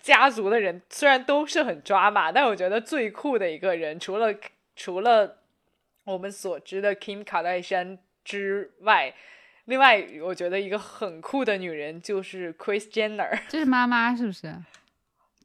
[0.00, 4.34] 家族的人虽然都是很抓马，但我觉得最酷的一个人，除了
[4.74, 5.38] 除了
[6.04, 9.14] 我们所知的 Kim 卡戴珊之外，
[9.66, 13.38] 另外我觉得一个很酷的女人就是 Chris Jenner。
[13.48, 14.54] 这是妈妈是不是？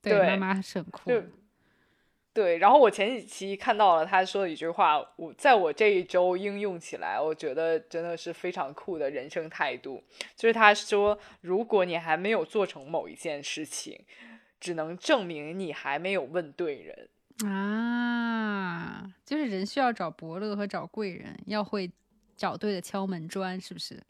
[0.02, 1.12] 对，对妈妈是很酷。
[2.34, 10.04] 对，然后我前几期看到了她说的一句话，我在我这一周应用起来，我觉得真的是非常酷的人生态度。
[10.36, 14.02] 就是她说，如果你还没有做成某一件事情，
[14.60, 17.10] 只能证明你还没有问对人。
[17.50, 21.90] 啊，就是人需要找伯乐和找贵人，要会
[22.36, 24.04] 找对的敲门砖，是不是？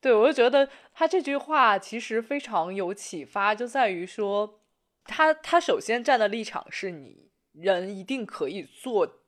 [0.00, 4.60] 对，我就觉得他这句话其实非常有启发，就在于说，
[5.04, 9.20] 他他首先站的立场是你人一定可以做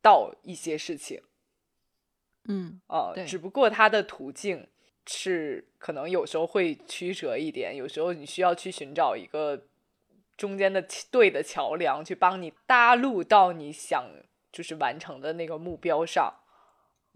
[0.00, 1.22] 到一些事情，
[2.44, 4.66] 嗯，呃，只不过他的途径
[5.06, 9.66] 是可能有时候会曲折一点，有时候你需要去寻找一个
[10.38, 14.10] 中间的对的桥梁，去帮你搭路到你想
[14.50, 16.32] 就是完成的那个目标上。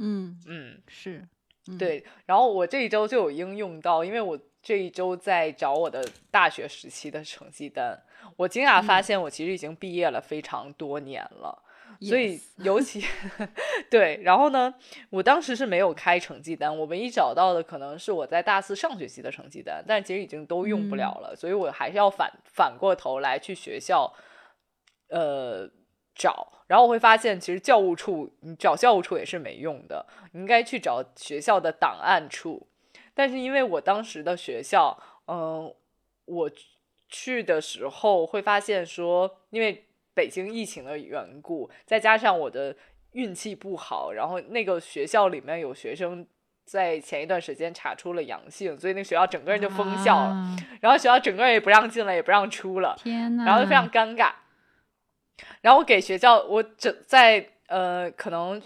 [0.03, 1.27] 嗯，嗯，是，
[1.69, 2.05] 嗯，对。
[2.27, 8.03] 然后我这一周就有应用到，因为我这一周在找我的大学时期的成绩单，
[8.37, 11.63] 我惊讶发嗯现我其实已经毕业了非常多年了。
[12.01, 13.05] 所以尤其
[13.89, 14.75] 对，然后呢，
[15.11, 24.13] 我当时是没有开成绩单，我唯一找到的可能是我在大四上学期的成绩单，但其实已经都用不了了，所以我还是要反反过头来去学校，
[25.11, 25.71] 呃
[26.15, 32.67] 找，然后我会发现其实教务处你找教务处也是没用的，你应该去找学校的档案处，
[33.15, 34.97] 但是因为我当时的学校，
[35.27, 35.75] 嗯、
[36.25, 36.51] 我
[37.09, 42.77] 去的时候会发现说，因为北京疫情的缘故，再加上我的
[43.13, 46.27] 运气不好，然后那个学校里面有学生
[46.65, 54.33] 在前一段时间查出了阳性，所以那个学校整个人就封校了，啊然后学校整个人也不让进了，也不让出了，天呐，然后就非常尴尬。
[55.61, 58.61] 然后我给学校，我整在呃，可能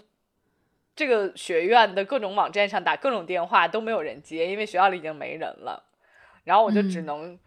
[0.95, 5.83] 这个学院的各种网站上打各种电话都没有人接，因为学校里已经没人了。
[6.43, 7.39] 然后我就只嗯能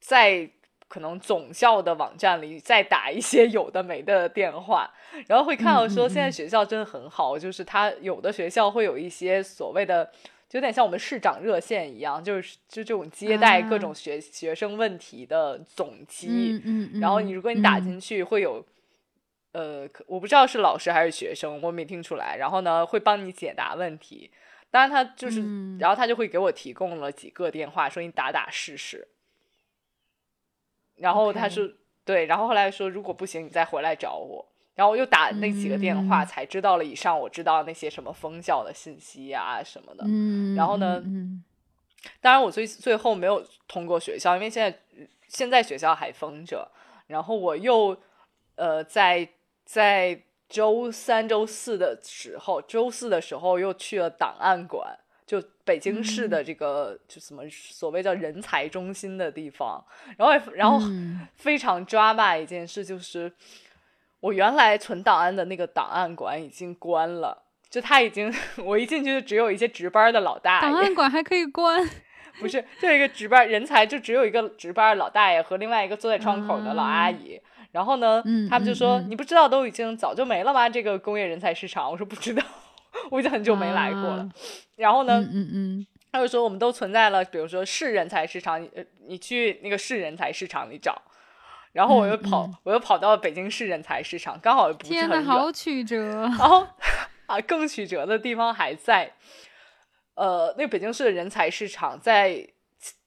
[0.00, 0.50] 在
[0.88, 4.90] 可能总校的网站里再打一些有的没的电话，
[5.26, 10.10] 然后会看到说现在嗯学校真的很好，就是它有的学校会有一些所谓的。
[10.48, 18.64] 就有点像我们市长热线一样，就是就这种接待各啊种学、学生问题的总机，嗯然后你如果你打嗯进去会有，
[19.52, 22.36] 呃，我不知道是老师还是学生，我没听出来。
[22.38, 24.30] 然后呢，会帮你解答问题。
[24.70, 29.06] 当然他就是，嗯然后他就会给我提供了几个电话，说你打打试试。
[30.96, 31.68] 然后他说
[32.04, 34.46] 对，然后后来说如果不行，你再回来找我。
[34.78, 40.04] 然后我又打那几个电话，嗯才知道了以上我知道那些什么封校的信息啊什么的。
[40.06, 41.42] 嗯，然后呢嗯，
[42.20, 44.78] 当然，我最最后没有通过学校，因为现在
[45.26, 46.70] 现在学校还封着。
[47.08, 47.98] 然后我又
[48.54, 49.28] 呃在
[49.64, 59.84] 在周三、周四的时候，周四的时候又去了档案馆，就北京市的这个、就什么所谓叫人才中心的地方。
[60.16, 63.32] 然后然后嗯非常抓马一件事就是，
[64.20, 67.44] 我原来存档案的那个档案馆已经关了。
[67.70, 68.32] 就他已经，
[68.64, 71.86] 我一进去就只有一些值班的老大爷，档案馆还可以关，
[72.40, 77.38] 不是，就一个值班人才，就只有一个值班老大爷和另外一个坐在窗口的老阿姨。
[77.70, 80.66] 然后呢，嗯他们就说：“嗯嗯你不知道都已经早就没了吗？
[80.66, 81.84] 这个工业人才市场。
[81.92, 82.42] ”我说：“不知道，
[83.10, 84.22] 我已经很久没来过了。
[84.22, 84.28] 啊
[84.76, 88.70] 然后呢，嗯嗯嗯，他就说我们都存在了，比如说市人才市场，你
[89.06, 91.00] 你去那个市人才市场里找，
[91.78, 95.96] 然后我又跑，我又跑到北京市人才市场，刚好不是很远，好曲折。
[96.26, 96.66] 然后
[97.26, 99.12] 啊，更曲折的地方还在，
[100.16, 102.44] 呃，那个北京市的人才市场在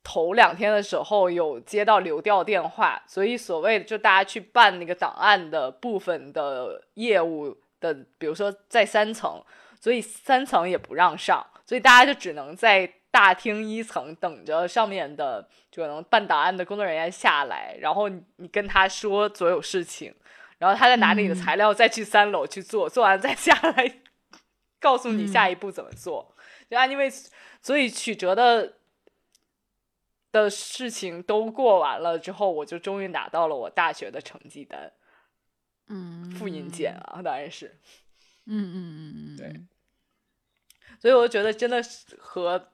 [0.01, 9.43] 头两天的时候有接到流调电话，所以所谓的就大家去办那个档案的部分的业务的，比如说在三层，
[9.81, 11.45] 所以三层也不让上。
[11.65, 20.15] 所以大家就只能在大厅一层等着上面的就可能办档案的工作人员下来，然后你你跟他说所有事情，
[20.57, 24.01] 然后他再拿着你的材料再去三楼去做，做完再下来
[24.79, 26.35] 告诉你下一步怎么做。
[26.69, 27.11] 对啊，因为
[27.61, 28.77] 所以曲折的
[30.31, 34.89] 的事情都过完了之后，我就终于拿到了我大学的成绩单，
[35.87, 37.77] 嗯，复印件啊，当然是，
[38.45, 39.61] 嗯嗯嗯嗯，对。
[40.99, 42.69] 所以我就觉得，真的是和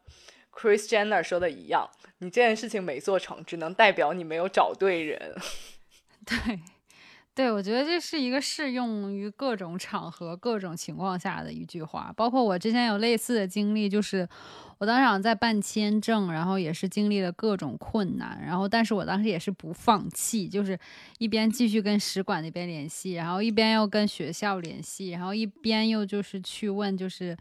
[0.59, 1.87] Chris Jenner 说的一样，
[2.17, 5.35] 你这件事情没做成，只能代表你没有找对人。
[6.25, 6.59] 对，
[7.35, 12.11] 对，我觉得这是一个适用于各种场合、各种情况下的一句话。
[12.17, 14.27] 包括我之前有类似的经历，就是
[14.79, 20.77] 我当时在办签证，然后也是经历了各种困难，然后但是我当时也是不放弃，就是
[21.19, 27.37] 一边继续跟使馆那边联系，然后一边又跟学校联系，然后一边又就是去问，就是。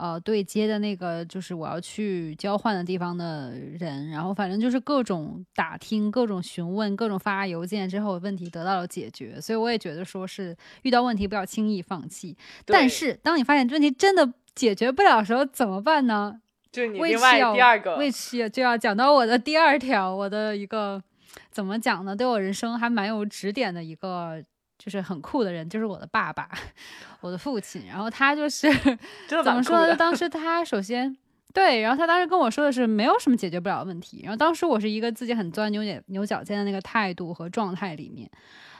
[0.00, 9.38] 呃，对接的那个就是我要去交换的地方的人，然后反正就是各种打听、各种询问、各种发邮件之后，问题得到了解决。
[9.38, 12.34] 所以我也觉得说是遇到问题不要轻易放弃。
[12.64, 16.40] 但是当你发现问题真的解决不了的时候，怎么办呢？
[16.72, 21.02] 就你另外第二个，为此就要讲到我的第二条，我的一个
[21.50, 22.16] 怎么讲呢？
[22.16, 24.42] 对我人生还蛮有指点的一个。
[24.82, 26.48] 就是很酷的人，就是我的爸爸，
[27.20, 27.86] 我的父亲。
[27.86, 28.66] 然后他就是
[29.28, 29.94] 怎么说呢？
[29.94, 31.14] 当时 他首先
[31.52, 34.22] 对，然后他当时跟我说的是没有什么解决不了的问题。
[34.22, 38.30] 然后当时我是一个自己很钻牛角牛角尖的那个态度和状态里面，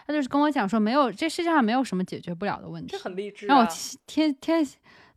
[0.07, 3.47] 他就是跟我讲说没有这世界上没有什么解决不了的问题，这很励志。
[3.47, 3.69] 然后我
[4.07, 4.67] 天天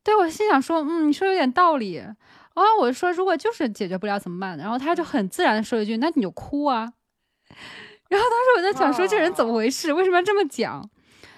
[0.03, 1.95] 对我心想说，嗯，你说有点道理。
[1.95, 4.57] 然后我说如果就是解决不了怎么办？
[4.57, 6.91] 然后他就很自然的说一句，那你就哭啊。
[8.13, 9.91] 然后当时我在想，说这人怎么回事？
[9.91, 10.87] 为什么要这么讲？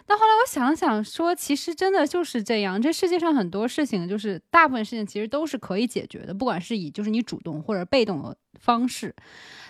[0.05, 2.79] 但后来我想想，说其实真的就是这样。
[2.79, 9.15] 这世界上很多事情，就是大部分事情其实都是可以解决的，不管是以就是你主动或者被动的方式。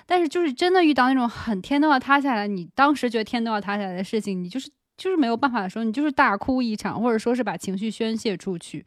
[0.08, 8.84] 但是就是真的遇到那种很天都要塌下来，你当时觉得天都要塌下来的事情，你就是就是没有办法的时候，你就是大哭一场，或者说是把情绪宣泄出去。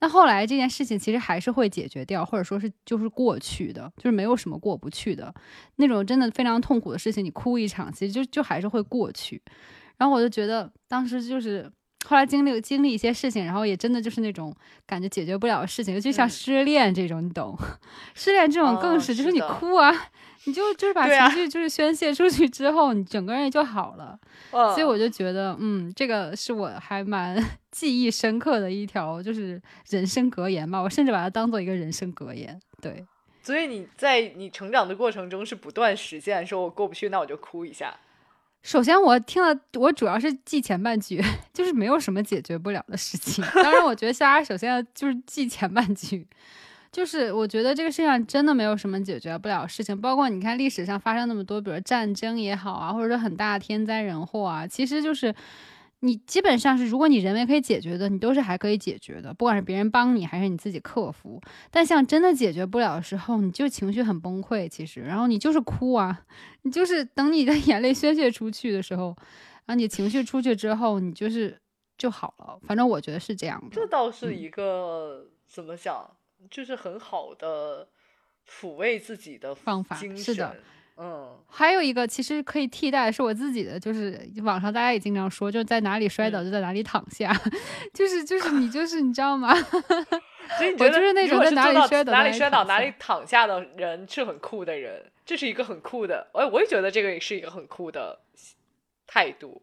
[0.00, 5.32] 那后来这件事情其实还是会解决掉，或者说是就是过去的，就是没有什么过不去的
[5.76, 9.42] 那种真的非常痛苦的事情，你哭一场，其实就就还是会过去。
[9.98, 11.70] 然后我就觉得当时就是
[12.06, 14.54] 后来经历经历一些事情，然后也真的就是那种
[14.86, 17.54] 感觉解决不了的事情，尤其像失恋这种，你懂？
[18.14, 19.92] 失恋这种更是，就是你哭啊，
[20.44, 24.18] 你就就是把情绪就是宣泄出去之后，你整个人也就好了。
[24.50, 27.36] 所以我就觉得，嗯，这个是我还蛮
[27.70, 29.60] 记忆深刻的一条，就是
[29.90, 30.80] 人生格言吧。
[30.80, 32.58] 我甚至把它当做一个人生格言。
[32.80, 33.04] 对，
[33.42, 37.94] 所以你在你成长的过程中是不断实现，说我过不去，那我就哭一下。
[38.62, 41.22] 首先，我听了，我主要是记前半句，
[41.52, 43.44] 就是没有什么解决不了的事情。
[43.54, 46.26] 当然，我觉得大家首先就是记前半句。
[46.92, 55.32] 就是我觉得这个世界上真的没有什么解决不了事情，包括你看历史上发生那么多，比如战争也好啊，或者说很大的天灾人祸啊，其实就是
[56.00, 61.40] 你基本上是，如果你人为可以解决的，你都是还可以解决的，不管是别人帮你还是你自己克服。
[61.70, 66.22] 但像真的解决不了的时候，你就情绪很崩溃，其实，然后你就是哭啊，
[66.62, 69.14] 你就是等你的 眼泪宣泄出去的时候，
[69.66, 71.56] 然后你情绪出去之后，你就是
[71.96, 72.58] 就好了。
[72.66, 73.68] 反正我觉得是这样的。
[73.70, 76.10] 这倒是一个怎么讲？
[76.48, 77.86] 就是很好的
[78.48, 80.56] 抚慰自己的方法，是的，
[80.96, 87.32] 嗯，还有一个其实可以替代，是我自己的，就是网上大家也经常说，就在哪里摔倒就在哪里躺下，
[87.92, 89.54] 就是就是你 就是你知道吗？
[90.58, 98.18] 所以我就是那种在哪里摔倒哪里摔倒哪里躺下的人是很酷的人，这是一个很酷的，哎，我也觉得这个也是一个很酷的
[99.06, 99.62] 态度。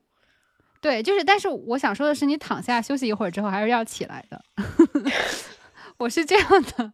[0.79, 4.41] 对，就是，但是我想说的是，你躺下休息一会儿之后，还是要起来的。
[5.97, 6.93] 我是这样的，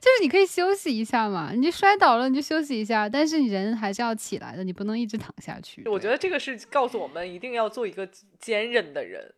[0.00, 5.82] 就是你可以休息一下嘛，你就摔倒了你就休息一下，但是你人还是要起来的，你不能一直躺下去。
[5.86, 9.34] 我觉得这个是告诉我们一定要做一个坚韧的人，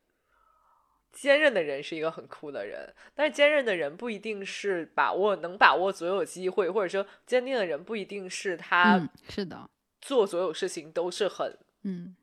[1.13, 9.71] 坚韧的人是一个很酷的人，但是坚韧的人不一定是把握能把握所有机会，或者说坚定的人不一定是他是的
[10.03, 12.15] 做所有事情都是很嗯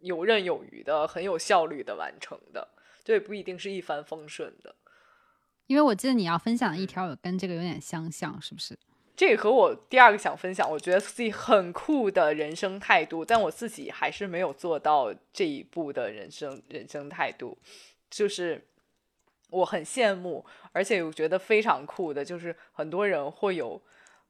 [0.00, 2.68] 游刃有余的，很有效率的完成的，
[3.02, 4.74] 这也不一定是一帆风顺的。
[5.66, 8.78] 因为我记得你要分享的一条有跟这个有点相像，是不是？
[9.16, 17.56] 这个和我第二个想分享，我觉得自己很酷的人生态度，但我自己还是没有做到这一步的人生人生态度，
[18.10, 18.66] 就是
[19.48, 23.80] 我很羡慕，而且我觉得非常酷的，就是很多人会有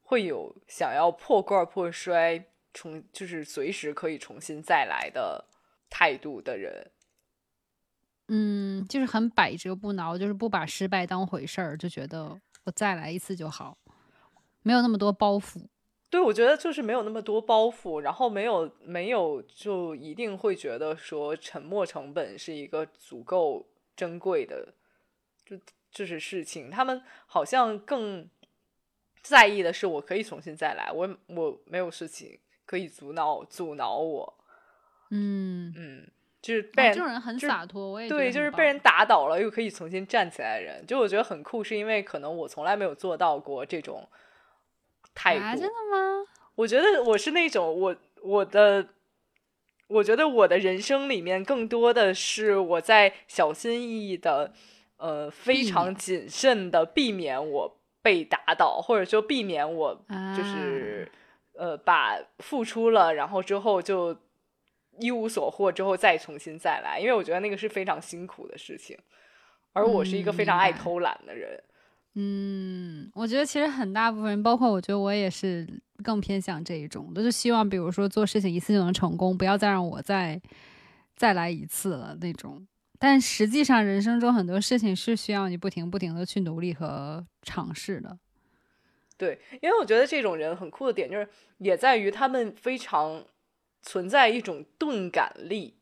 [0.03, 2.41] 会有想要破罐破摔，
[2.73, 5.43] 重就是随时可以重新再来的
[5.89, 6.89] 态度的人。
[8.27, 13.77] 嗯，就是很百折不挠，就是不把失败当回事儿，就觉得我再来一次就好。
[14.63, 15.65] 没有那么多包袱，
[16.09, 23.65] 对，我觉得就是没有那么多包袱，然后没有没有就一定会觉得说沉没成本是一个足够
[23.95, 24.73] 珍贵的，
[25.45, 25.57] 就
[25.89, 26.69] 就是事情。
[26.69, 28.29] 他们好像更
[29.21, 34.37] 在意的是我可以重新再来，我我没有事情可以阻挠阻挠我。
[35.11, 36.11] 嗯嗯，
[36.47, 44.07] 就是被这种人很洒脱，我也对，就是被人打倒了又可以重新站起来的人，就我觉得很酷，是因为可能我从来没有做到过这种。
[45.19, 46.23] 态度真的吗？
[46.53, 48.87] 我觉得我是那种我我的，
[49.87, 54.53] 我觉得我的人生里面更多的是我在小心翼翼的，
[54.97, 60.05] 呃，非常谨慎的避免我被打倒，或者说避免我
[60.37, 61.11] 就是
[61.53, 64.15] 呃把付出了，然后之后就
[64.99, 68.97] 一无所获，之后再重新再来，因为我觉得那个是非常辛苦的事情，
[69.73, 71.61] 而我是一个非常爱偷懒的人。
[72.19, 75.67] 嗯，我觉得其实很大部分人，包括我觉得我也是
[76.03, 80.41] 更偏向这一种，的，就希望，比如说做事情一次就能成功，不要再让我再
[81.15, 82.65] 再来一次了那种。
[82.97, 88.17] 但实际上，人生中很多事情是需要你不停不停的去努力和尝试的。
[89.15, 91.29] 对，因为我觉得这种人很酷的点，就是
[91.59, 93.23] 也在于他们非常
[93.81, 95.75] 存在一种钝感力，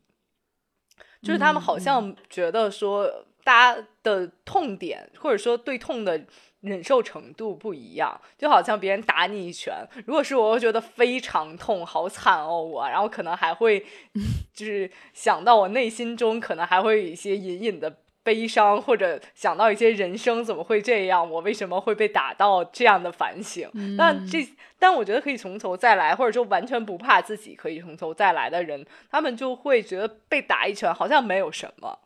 [1.22, 3.26] 就是他们好像觉得说。
[3.46, 6.20] 大家的痛点，或者说对痛的
[6.62, 13.86] 忍受程度不一样，就好像别人打你一拳，如果是我，会觉得非常痛，好惨哦，我，然后可能还会，
[14.52, 23.70] 就是想到我内心中可能还会有一些隐隐的悲伤，或者想到一些人生怎么会这样，我为什么会被打到这样的反省。
[23.96, 24.44] 但这，
[24.80, 32.00] 但我觉得可以从头再来，或者说完全不怕自己可以从头再来的人，他们就会觉得被打一拳好像没有什么。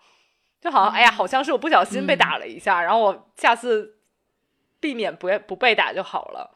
[0.60, 3.96] 就好像，哎呀，好像是我不小心被打了一下，然后我下次
[4.78, 6.54] 避免不不被打就好了。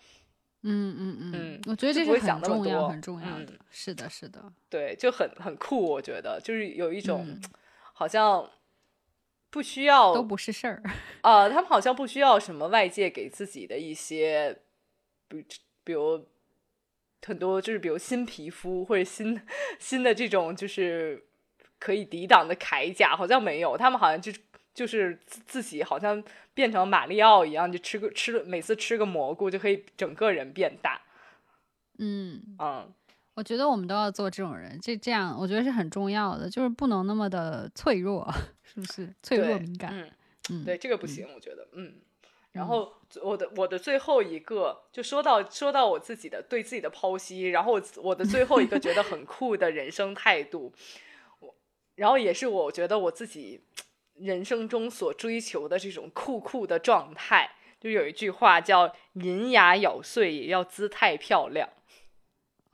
[0.66, 3.52] 嗯嗯嗯，我觉得这是很重要、很重要的。
[3.70, 5.84] 是的，是的，对，就很很酷。
[5.84, 7.38] 我觉得就是有一种
[7.92, 8.48] 好像
[9.54, 10.82] 不需要都不是事儿
[11.22, 14.58] 呃，他们好像不需要什么外界给自己的一些，
[15.28, 15.46] 比
[15.84, 16.26] 比如
[17.24, 19.40] 很多就是比如新皮肤或者新
[19.78, 21.24] 新的这种就是。
[21.80, 24.32] 可以抵挡的铠甲好像没有，他们好像就
[24.72, 26.22] 就是自自己好像
[26.54, 31.02] 变成马里奥一样，就吃个吃每次吃个蘑菇就可以整个人变大。
[31.98, 32.90] 嗯嗯，
[33.34, 38.26] 我觉得我们都要做这种人，这这样我觉得是很重要的，就是不能那么的脆弱，
[38.64, 39.14] 是不是？
[39.22, 39.92] 脆弱敏感。
[39.92, 40.10] 嗯
[40.50, 41.66] 嗯，对，这个不行，我觉得。
[41.72, 41.94] 嗯，
[42.52, 42.92] 然后
[43.22, 50.72] 我的我的最后一个就说到说到我自己的对自己的剖析，然后我的最后一个觉得很酷的人生态度。
[51.40, 51.54] 我
[51.94, 53.62] 然后也是我觉得我自己
[54.14, 57.50] 人生中所追求的这种酷酷的状态，
[57.80, 61.68] 就有一句话叫“银牙咬碎也要姿态漂亮”。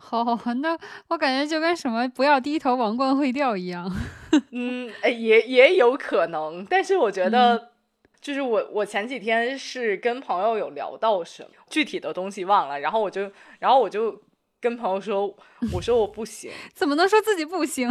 [0.02, 0.24] 好，
[0.62, 0.76] 那
[1.08, 3.88] 我感觉就跟什么“不要低头，王冠会掉”一样。
[4.50, 7.72] 嗯，也也有可能，但是我觉得，
[8.18, 14.20] 就是我我前几天是跟朋友有聊到什么具体的东西忘了，然后我就然后我就
[14.58, 15.36] 跟朋友说，
[15.74, 17.88] 我说我不行， 怎么能说自己不行？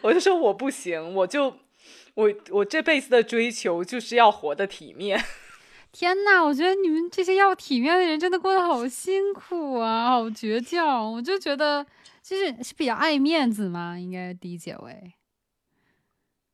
[0.00, 1.54] 我就说我不行，我就
[2.14, 5.22] 我我这辈子的追求就是要活得体面。
[5.92, 11.12] 天呐，我觉得你们这些要体面的人真的过得好辛苦啊，好倔强。
[11.12, 11.84] 我就觉得
[12.22, 15.12] 就是是比较爱面子嘛，应该理解为。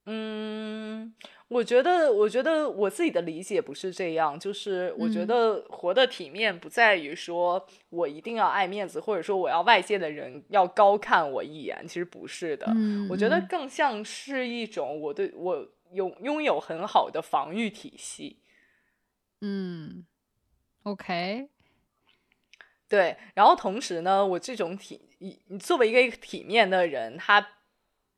[0.07, 1.15] 嗯。
[1.49, 12.67] 我觉得，我觉得我自己的理解不是这样，就是我觉得活得体面不在于说我一定要爱面子，或者说我要外界的人要高看我一眼，其实不是的。
[13.09, 18.39] 我觉得更像是一种我对我有拥有很好的防御体系。
[19.49, 20.05] 嗯
[20.83, 21.49] ，OK，
[22.89, 23.17] 对。
[23.35, 27.49] 然后同时呢，我这种体，你你作为一个体面的人，他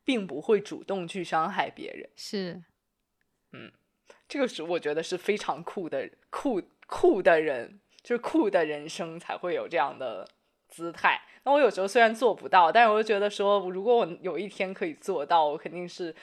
[0.05, 2.09] 并不会主动去伤害别人。
[2.17, 2.63] 是。
[3.53, 3.71] 嗯，
[4.27, 10.27] 这个是我觉得是非常酷的酷酷的人，就是酷的人生才会有这样的
[10.67, 11.21] 姿态。
[11.45, 16.15] 那我有时候虽然做不到，但是我就觉得说，如果我有一天可以做到，我肯定是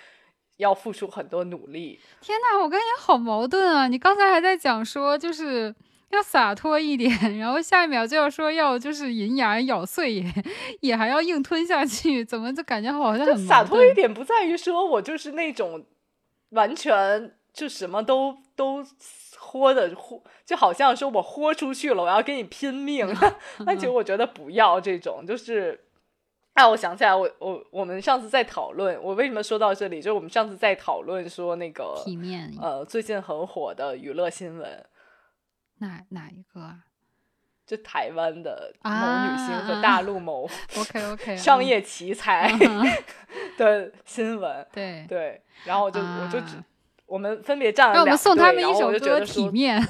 [0.57, 1.99] 要付出很多努力。
[2.21, 3.87] 天哪，我跟你好矛盾啊！
[3.87, 5.73] 你刚才还在讲说就是
[6.11, 10.23] 要洒脱一点， 然后下一秒就要说要就是银牙咬碎也
[10.81, 15.85] 也还要硬吞下去，怎么就感觉好像很洒脱一点不在于说我就是那种
[16.51, 18.85] 完全就什么都都
[19.37, 23.07] 豁的豁，就好像说我豁出去了，我要跟你拼命。
[23.65, 25.81] 那其实我觉得不要这种，就是。
[26.55, 34.85] 哎，我想起来，我我我们上次在讨论，我为什么说到这里，就是我们上次在讨论说那个体面，呃，最近很火的娱乐新闻，
[35.79, 36.79] 哪哪一个啊？
[37.67, 40.47] 就台湾的某女星和大陆某
[40.77, 42.49] OK OK 商业奇才
[43.57, 46.55] 的新闻，对对，然后我就我就只
[47.05, 49.81] 我们分别站了两队，然后我就觉得体面。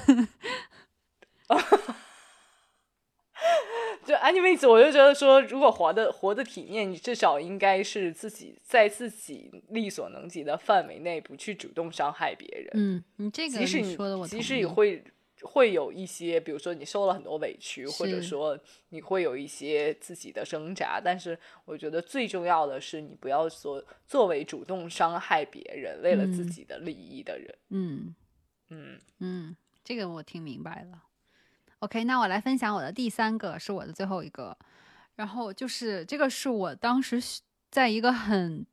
[4.06, 12.70] 就 anyways，我就觉得说，如果活的活的体面，你至少应该是自己在自己力所能及的范围内，不去主动伤害别人。
[12.74, 15.02] 嗯，你这个即使你说的我即使你会
[15.42, 18.56] 会有一些，比如说你受了很多委屈，或者说
[18.90, 27.54] 你会有一些自己的挣扎，但是我觉得最重要的是，你不要做作为主动伤害别人，为了自己的利益的人。
[27.70, 28.14] 嗯
[28.70, 31.02] 嗯嗯，这个我听明白了。
[31.80, 34.56] OK，那我来分享我的第三个，是我的最后一个。
[35.16, 37.22] 然后就是这个是我当时
[37.70, 38.66] 在一个很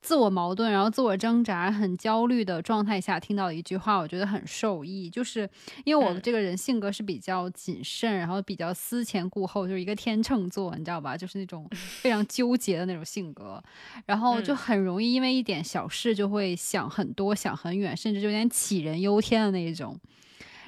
[0.00, 5.10] 自我矛盾、然后自我挣扎、很焦虑的状态下听到的一句话，我觉得很受益。
[5.10, 5.48] 就是
[5.84, 11.16] 因为我这个人性格是比较谨慎，然后比较思前顾后，就是一个天秤座，你知道吧？
[11.16, 11.68] 就是那种
[12.00, 13.62] 非常纠结的那种性格，
[14.06, 19.98] 然后就很容易因为一点小事就会想很多、想很远，甚至有点杞人忧天的那一种。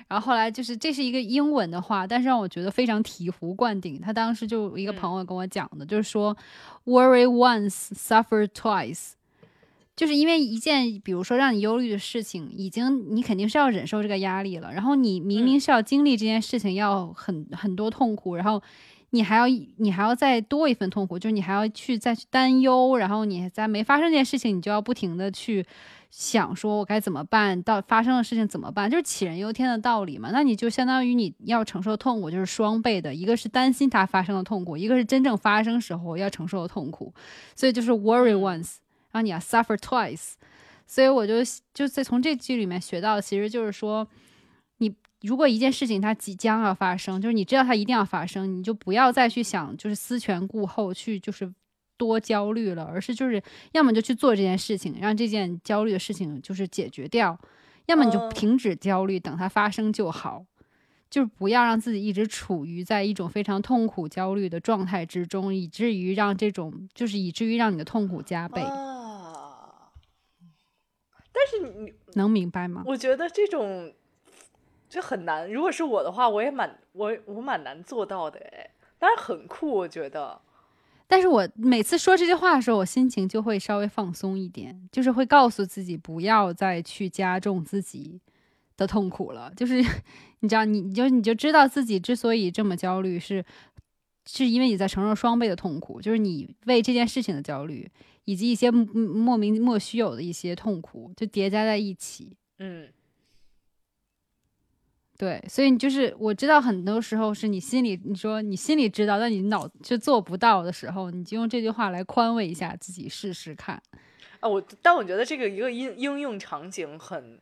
[0.08, 4.00] 然后后来就是，这是一个英文的话，但是让我觉得非常醍醐灌顶。
[4.00, 6.34] 他当时就一个朋友跟我讲的，就是说
[6.86, 9.10] ，worry once, suffer twice，
[9.94, 14.72] 就是因为一件比如说让你忧虑的事情，已经你肯定是要忍受这个压力了。
[14.72, 18.62] 然后你明明是要经历这件事情，要很很多痛苦，然后
[19.10, 19.46] 你还要
[19.76, 25.66] 你还要再多一份痛苦，就是你还要去再去担忧，然后你在没发生这件事情，你就要不停的去。
[26.10, 27.62] 想说，我该怎么办？
[27.62, 28.90] 到发生的事情怎么办？
[28.90, 30.30] 就是杞人忧天的道理嘛。
[30.32, 33.14] 那你就相当于你要承受痛苦，就是双倍的。
[33.14, 37.12] 一个是担心它发生的痛苦，一个是真正发生时候要承受的痛苦。
[37.54, 38.76] 所以就是 worry once，
[39.10, 40.32] 然后你要 suffer twice。
[40.86, 41.34] 所以我就
[41.74, 44.08] 就在从这句里面学到，其实就是说，
[44.78, 51.52] 你如果一件事情它即将要发生，就是你知道它一定要发生，你就不要再去想，就是思前顾后去，就是。
[51.98, 53.42] 多焦虑了，而是就是
[53.72, 57.36] 要么就去做这件事情，让这件焦虑的事情就是解决掉；
[57.86, 60.46] 要么你就停止焦虑，等它发生就好。
[61.10, 68.62] 就是不要让自己一直处于在一种非常痛苦、焦虑的状态之中，以至于让这种就是以至于让你的痛苦加倍。
[68.62, 69.90] 啊！
[71.32, 72.84] 但是你能明白吗？
[72.86, 73.92] 我觉得这种
[74.88, 75.50] 就很难。
[75.52, 78.70] 如果是我的话，我也蛮我我蛮难做到的哎。
[78.98, 80.40] 但是很酷，我觉得。
[81.06, 88.20] 但是我每次说这句话的时候，我心情就会稍微放松一点，就是会告诉自己不要再去加重自己
[88.76, 89.52] 的痛苦了。
[89.56, 89.76] 就是
[90.40, 93.44] 你知道，你你就你就知道自己之所以这么焦虑，是
[94.26, 97.90] 是因为你在承受双倍的痛苦，就是你为这件事情的焦虑，
[98.24, 102.36] 以及一些莫名莫须有的一些痛苦，就叠加在一起。
[102.58, 102.88] 嗯。
[105.18, 113.82] 对，所以你就是我知道，很多时候是你心里你说你心里知道，但你脑却做不到的时候，你就用这句话来宽慰一下自己，试试看。
[114.38, 117.40] 啊，我但我觉得这个一个应应用场景很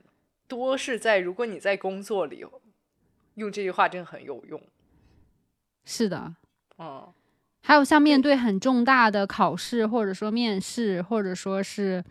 [0.49, 2.43] 多是在如果你在工作里
[3.35, 4.59] 用这句话，真的很有用。
[5.85, 6.35] 是的，
[6.79, 7.07] 嗯，
[7.61, 12.03] 还有像面对很重大的考试，或者说面试，或者说是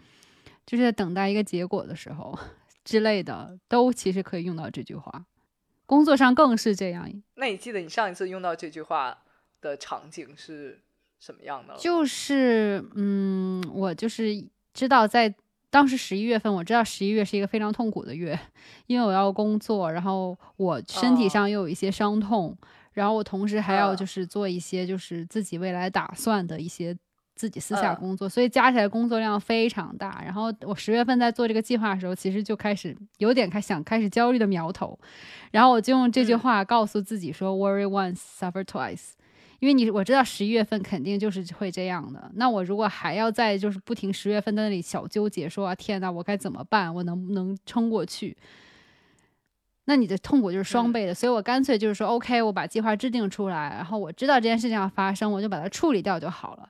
[0.63, 2.38] 就是在等待一个结果的时候
[2.86, 5.26] 之类的，都其实可以用到这句话。
[5.86, 7.10] 工作上更是这样。
[7.36, 9.18] 那你记得你上一次用到这句话
[9.62, 10.80] 的场景是
[11.20, 11.76] 什么样的？
[11.78, 15.34] 就是，嗯，我就是知道，在
[15.70, 18.40] 当时十一月份，我知道十一月是一个非常痛苦的月，
[18.88, 22.58] 因为我要工作，然后我身体上又有一些伤痛，
[22.94, 26.96] 然后我同时还要就是做一些就是自己未来打算的一些。
[27.36, 30.22] 自己私下工作，所以加起来工作量非常大。
[30.24, 34.98] 然后我十月份在做这个计划的时候，其实就开始有点开想开始焦虑的苗头。
[35.52, 39.12] 然后我就用这句话告诉自己说：“Worry once, suffer twice。”
[39.60, 42.30] 因为你我知道十一月份肯定就是会这样的。
[42.36, 46.94] 那我如果还要在就是不停十月份在那里小纠结，说啊天呐，我该怎么办？
[46.94, 48.36] 我能不能撑过去？
[49.86, 51.14] 那你的痛苦就是双倍的。
[51.14, 56.70] 所以我干脆就是说，OK，我把计划制定出来，然后我知道这件事情要发生，我就把它处理掉就好了。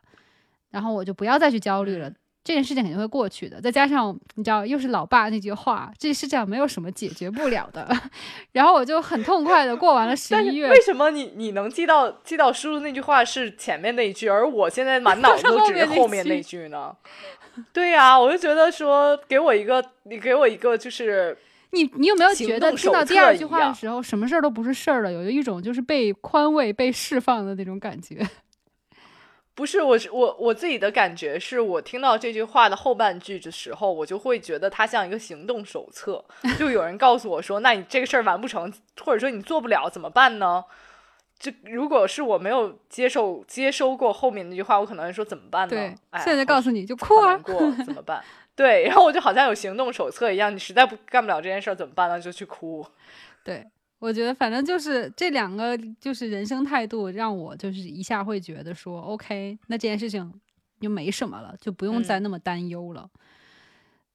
[0.76, 2.12] 然后我就不要再去焦虑了，
[2.44, 3.62] 这件事情肯定会过去的。
[3.62, 7.88] 再加上你知道，又是老爸那句话，这世界上没有什么解决不了的。
[8.52, 10.68] 然后我就很痛快的过完了 十一月。
[10.70, 16.94] 为什么你你能记到记到叔叔那句话是前面那一句，而我现在满脑子 都只是后面那句呢？
[17.72, 21.38] 对呀，我就觉得说，给我一个，你给我一个，就是
[21.72, 28.20] 你你有没有觉得听到第二句话的时候，什么事儿都不是事儿了，有一种就是被宽慰、被释放的那种感觉。
[29.56, 36.24] 不是我，是我我自己的感觉是，我听到这句话的后半句的时候，我就会觉得它像一个行动手册。
[36.60, 40.64] 就有人告诉我说：“那你这个事儿完不成，或者说你做不了，怎么办呢？”
[41.40, 45.70] 这如果是我没有接受接收过后面那句话，我可能会说怎么办呢？
[45.70, 48.22] 对，现在告诉你就哭啊，过怎么办？
[48.56, 52.20] 对，然后我就好像有行动手册一样，你实在不干不了这件事儿怎么办呢？
[52.20, 52.86] 就去哭。
[53.44, 53.66] 对。
[54.06, 60.32] 我觉得反正就是这两个，就是人生态度，让我就是一下会觉得说，OK，那这件事情
[60.80, 63.10] 就没什么了，就不用再那么担忧了。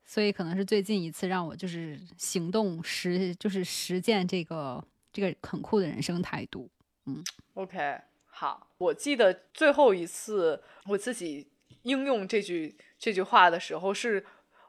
[0.05, 4.81] 所以可能是最近一次让我就是行动实，就是实践这个
[5.13, 6.71] 这个很酷的人生态度。
[7.07, 7.25] 嗯
[7.55, 11.49] ，OK，好，我记得最后一次我自己
[11.83, 14.25] 应用这句这句话的时候，是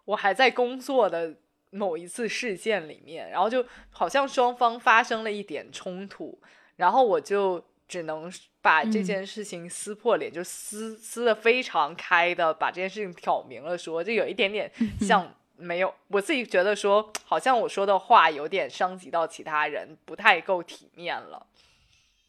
[0.06, 1.36] 我还在工作的。
[1.72, 6.40] 某一次事件里面，然后就好像双方发生了一点冲突，
[6.76, 21.48] 然后我就只能把这件事情撕破脸，就撕撕的非常开的把这件事情挑明了说，就有一点点像没有我自己觉得说，好像我说的话有点伤及到其他人，不太够体面了。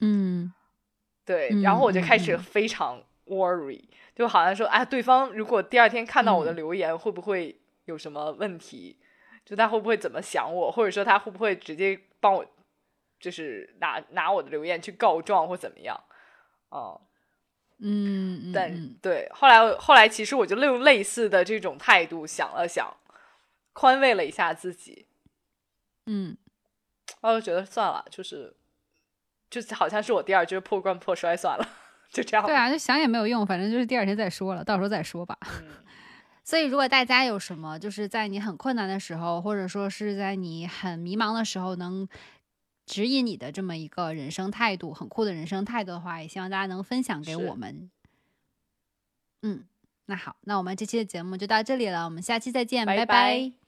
[0.01, 0.53] 嗯，
[1.25, 3.83] 对，然后我就开始非常 worry，
[4.15, 8.97] 就好像说，哎，对方如果第二天看到我的留言，会不会有什么问题？
[9.45, 12.47] 就他会不会怎么想我，或者说他会不会直接帮我，
[13.21, 15.99] 就是拿拿我的留言去告状或怎么样？
[16.71, 17.01] 哦，
[17.79, 22.97] 嗯，但对，后来后来其实我就用类似的这种态度想了想，
[23.73, 25.07] 宽慰了一下自己。
[26.07, 26.37] 嗯，
[27.21, 28.57] 我就觉得算了，就是
[29.51, 31.69] 就好像是我第二就是破罐破摔算了，
[32.11, 32.47] 就这样。
[32.47, 35.37] 对啊，就想也没有用，反正就是第二天再说了，到时候再说吧。
[36.45, 42.09] 所以，如果大家有什么，就是在你很困难的时候，或者说是在你很迷茫的时候，能
[42.85, 47.91] 指引你的这么一个人生态度，很酷的人生态度的话，也希望大家能分享给我们。
[49.43, 49.65] 嗯，
[50.07, 53.62] 那好，那我们这期的节目就到这里了，我们下期再见，拜拜。